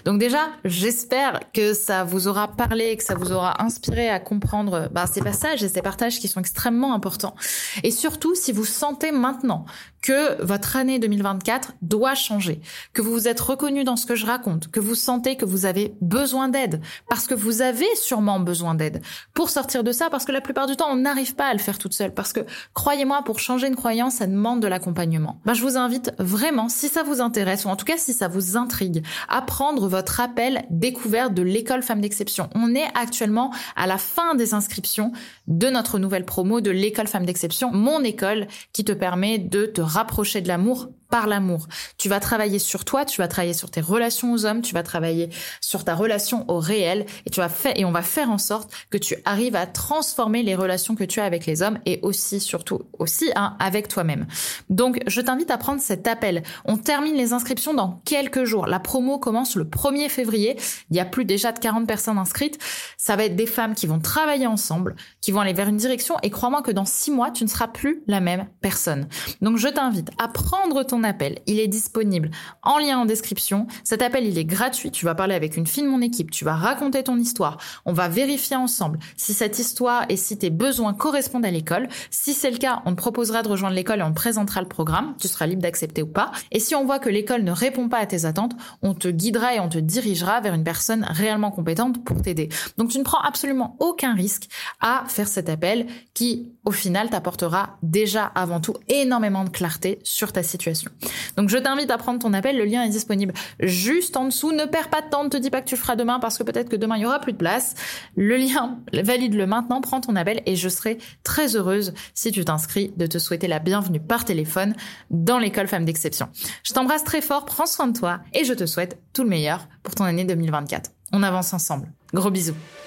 Donc 0.04 0.20
déjà, 0.20 0.50
j'espère 0.66 1.40
que 1.54 1.74
ça 1.74 2.04
vous 2.04 2.28
aura 2.28 2.50
parlé, 2.50 2.98
que 2.98 3.04
ça 3.04 3.16
vous 3.16 3.32
aura 3.32 3.64
inspiré 3.64 4.10
à 4.10 4.20
comprendre 4.20 4.90
bah, 4.92 5.06
ces 5.08 5.22
passages 5.22 5.64
et 5.64 5.70
ces 5.70 5.82
partages 5.82 6.20
qui 6.20 6.28
sont 6.28 6.40
extrêmement 6.40 6.94
importants. 6.94 7.36
Et 7.84 7.92
surtout, 7.92 8.36
si 8.36 8.52
vous 8.52 8.66
sentez 8.66 9.12
maintenant 9.12 9.66
que 10.02 10.42
votre 10.42 10.76
année 10.76 11.00
2024 11.00 11.74
doit 11.82 12.16
changer, 12.16 12.62
que 12.94 13.02
vous 13.02 13.12
vous 13.12 13.28
êtes 13.28 13.40
reconnu 13.40 13.84
dans 13.84 13.96
ce 13.96 14.06
que 14.06 14.16
je 14.16 14.26
raconte, 14.26 14.70
que 14.72 14.80
vous 14.80 14.96
sentez 14.96 15.36
que 15.36 15.46
vous 15.46 15.66
avez 15.66 15.94
besoin 16.02 16.48
d'aide, 16.48 16.82
parce 17.10 17.28
que 17.28 17.36
vous 17.36 17.62
avez 17.62 17.88
sûrement 17.96 18.40
besoin 18.40 18.76
d'aide 18.76 19.02
pour 19.34 19.50
sortir 19.50 19.84
de 19.84 19.92
ça, 19.92 20.10
parce 20.10 20.26
que 20.26 20.32
la 20.32 20.42
plupart 20.42 20.68
du 20.68 20.76
temps, 20.76 20.90
on 20.90 20.96
n'arrive 20.96 21.36
pas 21.36 21.48
à 21.48 21.54
le 21.54 21.60
faire 21.60 21.78
toute 21.78 21.94
seule, 21.94 22.14
parce 22.14 22.34
que 22.34 22.42
croyez-moi, 22.74 23.24
pour 23.24 23.40
changer 23.40 23.68
une 23.68 23.76
croyance, 23.76 24.16
ça 24.16 24.28
demande 24.28 24.62
de 24.62 24.68
l'accompagnement. 24.68 25.42
Ben, 25.46 25.54
je 25.60 25.64
vous 25.66 25.78
invite 25.78 26.14
vraiment, 26.20 26.70
si 26.70 26.88
ça 26.88 27.04
vous 27.04 27.20
intéresse, 27.20 27.66
ou 27.66 27.68
en 27.68 27.76
tout 27.76 27.86
cas 27.86 27.98
si 27.98 28.14
ça 28.14 28.30
vous 28.30 28.56
intrigue, 28.56 29.04
à 29.28 29.42
prendre 29.42 29.90
votre 29.90 30.22
appel 30.22 30.66
découverte 30.70 31.34
de 31.34 31.42
l'école 31.42 31.84
Femmes 31.84 32.00
d'Exception. 32.00 32.50
On 32.56 32.74
est 32.74 32.88
actuellement 32.96 33.54
à 33.76 33.86
la 33.86 33.98
fin 33.98 34.36
des 34.36 34.54
inscriptions 34.54 35.12
de 35.48 35.68
notre 35.68 36.00
nouvelle 36.00 36.24
promo 36.24 36.62
de 36.62 36.72
l'école 36.72 37.08
Femmes 37.08 37.26
d'Exception, 37.26 37.72
mon 37.74 38.04
école 38.06 38.48
qui 38.72 38.86
te 38.86 38.94
permet 38.94 39.38
de 39.38 39.66
te 39.66 39.82
rapprocher 39.82 40.40
de 40.40 40.48
l'amour 40.48 40.88
par 41.10 41.28
l'amour. 41.28 41.68
Tu 41.98 42.08
vas 42.08 42.20
travailler 42.20 42.60
sur 42.60 42.86
toi, 42.86 43.04
tu 43.04 43.20
vas 43.20 43.28
travailler 43.28 43.54
sur 43.54 43.72
tes 43.72 43.82
relations 43.82 44.32
aux 44.32 44.46
hommes, 44.46 44.62
tu 44.62 44.74
vas 44.74 44.84
travailler 44.84 45.30
sur 45.60 45.84
ta 45.84 45.96
relation 45.96 46.46
au 46.50 46.60
réel 46.60 47.06
et 47.26 47.30
tu 47.30 47.40
vas 47.40 47.50
faire 47.50 47.74
et 47.76 47.84
on 47.84 47.92
va 47.92 48.02
faire 48.02 48.30
en 48.30 48.38
sorte 48.38 48.72
que 48.90 48.98
tu 48.98 49.16
arrives 49.26 49.56
à 49.56 49.66
transformer 49.66 50.44
les 50.44 50.56
relations 50.56 50.96
que 50.96 51.04
tu 51.04 51.20
as 51.20 51.26
avec 51.26 51.46
les 51.46 51.62
hommes 51.62 51.80
et 51.86 52.00
aussi 52.04 52.40
surtout 52.40 52.82
aussi 53.00 53.32
hein, 53.36 53.56
avec 53.60 53.88
toi-même. 53.88 54.28
Donc 54.70 55.02
je 55.08 55.22
t'invite 55.22 55.49
à 55.52 55.58
prendre 55.58 55.82
cet 55.82 56.08
appel. 56.08 56.44
On 56.66 56.78
termine 56.78 57.16
les 57.16 57.34
inscriptions 57.34 57.74
dans 57.74 58.02
quelques 58.06 58.44
jours. 58.44 58.68
La 58.68 58.80
promo 58.80 59.20
commence 59.20 59.56
le 59.56 59.66
1er 59.66 60.10
février. 60.10 60.58
Il 60.90 60.98
y 60.98 61.00
a 61.00 61.06
plus 61.06 61.26
déjà 61.26 61.52
de 61.52 61.60
40 61.60 61.88
personnes 61.88 62.18
inscrites. 62.18 62.60
Ça 62.98 63.16
va 63.16 63.26
être 63.26 63.36
des 63.36 63.46
femmes 63.46 63.76
qui 63.76 63.88
vont 63.88 64.00
travailler 64.00 64.48
ensemble, 64.48 64.96
qui 65.22 65.32
vont 65.32 65.40
aller 65.42 65.54
vers 65.54 65.68
une 65.68 65.78
direction 65.78 66.16
et 66.24 66.30
crois-moi 66.30 66.62
que 66.62 66.72
dans 66.72 66.86
six 66.86 67.12
mois, 67.12 67.32
tu 67.32 67.44
ne 67.44 67.50
seras 67.50 67.68
plus 67.68 68.04
la 68.08 68.20
même 68.20 68.48
personne. 68.62 69.08
Donc 69.42 69.58
je 69.58 69.68
t'invite 69.68 70.10
à 70.18 70.28
prendre 70.28 70.84
ton 70.84 71.04
appel. 71.04 71.40
Il 71.48 71.60
est 71.60 71.68
disponible 71.68 72.32
en 72.64 72.78
lien 72.78 73.00
en 73.00 73.06
description. 73.06 73.68
Cet 73.84 74.02
appel, 74.02 74.26
il 74.26 74.38
est 74.38 74.46
gratuit. 74.46 74.92
Tu 74.92 75.06
vas 75.06 75.16
parler 75.16 75.36
avec 75.36 75.58
une 75.58 75.68
fille 75.68 75.84
de 75.84 75.90
mon 75.90 76.02
équipe. 76.02 76.32
Tu 76.32 76.46
vas 76.46 76.56
raconter 76.56 77.04
ton 77.04 77.18
histoire. 77.18 77.58
On 77.86 77.94
va 77.94 78.08
vérifier 78.08 78.56
ensemble 78.56 79.00
si 79.18 79.34
cette 79.34 79.60
histoire 79.60 80.06
et 80.10 80.18
si 80.18 80.38
tes 80.38 80.50
besoins 80.50 80.94
correspondent 80.94 81.46
à 81.46 81.52
l'école. 81.52 81.88
Si 82.10 82.34
c'est 82.34 82.52
le 82.52 82.58
cas, 82.58 82.82
on 82.86 82.92
te 82.92 82.98
proposera 82.98 83.44
de 83.44 83.48
rejoindre 83.48 83.76
l'école 83.76 84.00
et 84.00 84.04
on 84.04 84.12
te 84.12 84.16
présentera 84.16 84.62
le 84.62 84.68
programme. 84.68 85.16
Tu 85.20 85.28
seras 85.28 85.39
libre 85.48 85.62
d'accepter 85.62 86.02
ou 86.02 86.08
pas. 86.08 86.32
Et 86.52 86.60
si 86.60 86.76
on 86.76 86.86
voit 86.86 87.00
que 87.00 87.10
l'école 87.10 87.44
ne 87.44 87.52
répond 87.52 87.90
pas 87.90 88.00
à 88.00 88.06
tes 88.06 88.26
attentes, 88.26 88.54
on 88.82 88.94
te 88.94 89.08
guidera 89.08 89.56
et 89.56 89.60
on 89.60 89.70
te 89.70 89.78
dirigera 89.78 90.42
vers 90.42 90.54
une 90.54 90.64
personne 90.64 91.06
réellement 91.10 91.52
compétente 91.52 92.04
pour 92.04 92.22
t'aider. 92.22 92.50
Donc 92.78 92.90
tu 92.90 93.00
ne 93.00 93.04
prends 93.04 93.22
absolument 93.22 93.76
aucun 93.80 94.14
risque 94.14 94.50
à 94.82 95.04
faire 95.08 95.28
cet 95.28 95.50
appel 95.50 95.88
qui, 96.14 96.52
au 96.66 96.72
final, 96.72 97.10
t'apportera 97.10 97.78
déjà 97.84 98.26
avant 98.26 98.60
tout 98.60 98.76
énormément 98.88 99.44
de 99.44 99.50
clarté 99.50 100.00
sur 100.04 100.32
ta 100.32 100.44
situation. 100.44 100.92
Donc 101.38 101.50
je 101.50 101.58
t'invite 101.58 101.92
à 101.92 101.98
prendre 101.98 102.20
ton 102.20 102.34
appel, 102.34 102.58
le 102.58 102.66
lien 102.66 102.84
est 102.84 102.90
disponible 102.90 103.34
juste 103.60 104.18
en 104.18 104.26
dessous. 104.26 104.52
Ne 104.52 104.66
perds 104.66 104.90
pas 104.90 105.02
de 105.02 105.10
temps, 105.10 105.24
ne 105.24 105.30
te 105.30 105.38
dis 105.38 105.50
pas 105.50 105.62
que 105.62 105.68
tu 105.68 105.78
feras 105.78 105.96
demain 105.96 106.20
parce 106.20 106.38
que 106.38 106.44
peut-être 106.44 106.70
que 106.70 106.76
demain 106.76 106.98
il 106.98 107.04
y 107.04 107.06
aura 107.06 107.20
plus 107.20 107.34
de 107.34 107.38
place. 107.38 107.76
Le 108.16 108.38
lien, 108.38 108.80
valide-le 108.94 109.46
maintenant, 109.46 109.82
prends 109.82 110.02
ton 110.02 110.16
appel 110.16 110.42
et 110.46 110.56
je 110.56 110.70
serai 110.70 110.98
très 111.24 111.56
heureuse 111.56 111.94
si 112.14 112.32
tu 112.32 112.44
t'inscris 112.46 112.92
de 112.98 113.06
te 113.06 113.18
souhaiter 113.18 113.48
la 113.48 113.60
bienvenue 113.60 114.00
par 114.00 114.26
téléphone 114.26 114.76
dans 115.24 115.40
l'école 115.40 115.68
Femmes 115.68 115.86
d'Exception. 115.86 116.30
Je 116.64 116.74
t'embrasse 116.74 117.04
très 117.04 117.22
fort, 117.22 117.46
prends 117.46 117.66
soin 117.66 117.88
de 117.88 117.98
toi 117.98 118.20
et 118.34 118.44
je 118.44 118.54
te 118.54 118.66
souhaite 118.66 119.00
tout 119.14 119.24
le 119.24 119.30
meilleur 119.30 119.68
pour 119.84 119.96
ton 119.96 120.06
année 120.06 120.26
2024. 120.26 120.92
On 121.12 121.24
avance 121.24 121.54
ensemble. 121.54 121.92
Gros 122.14 122.32
bisous. 122.32 122.56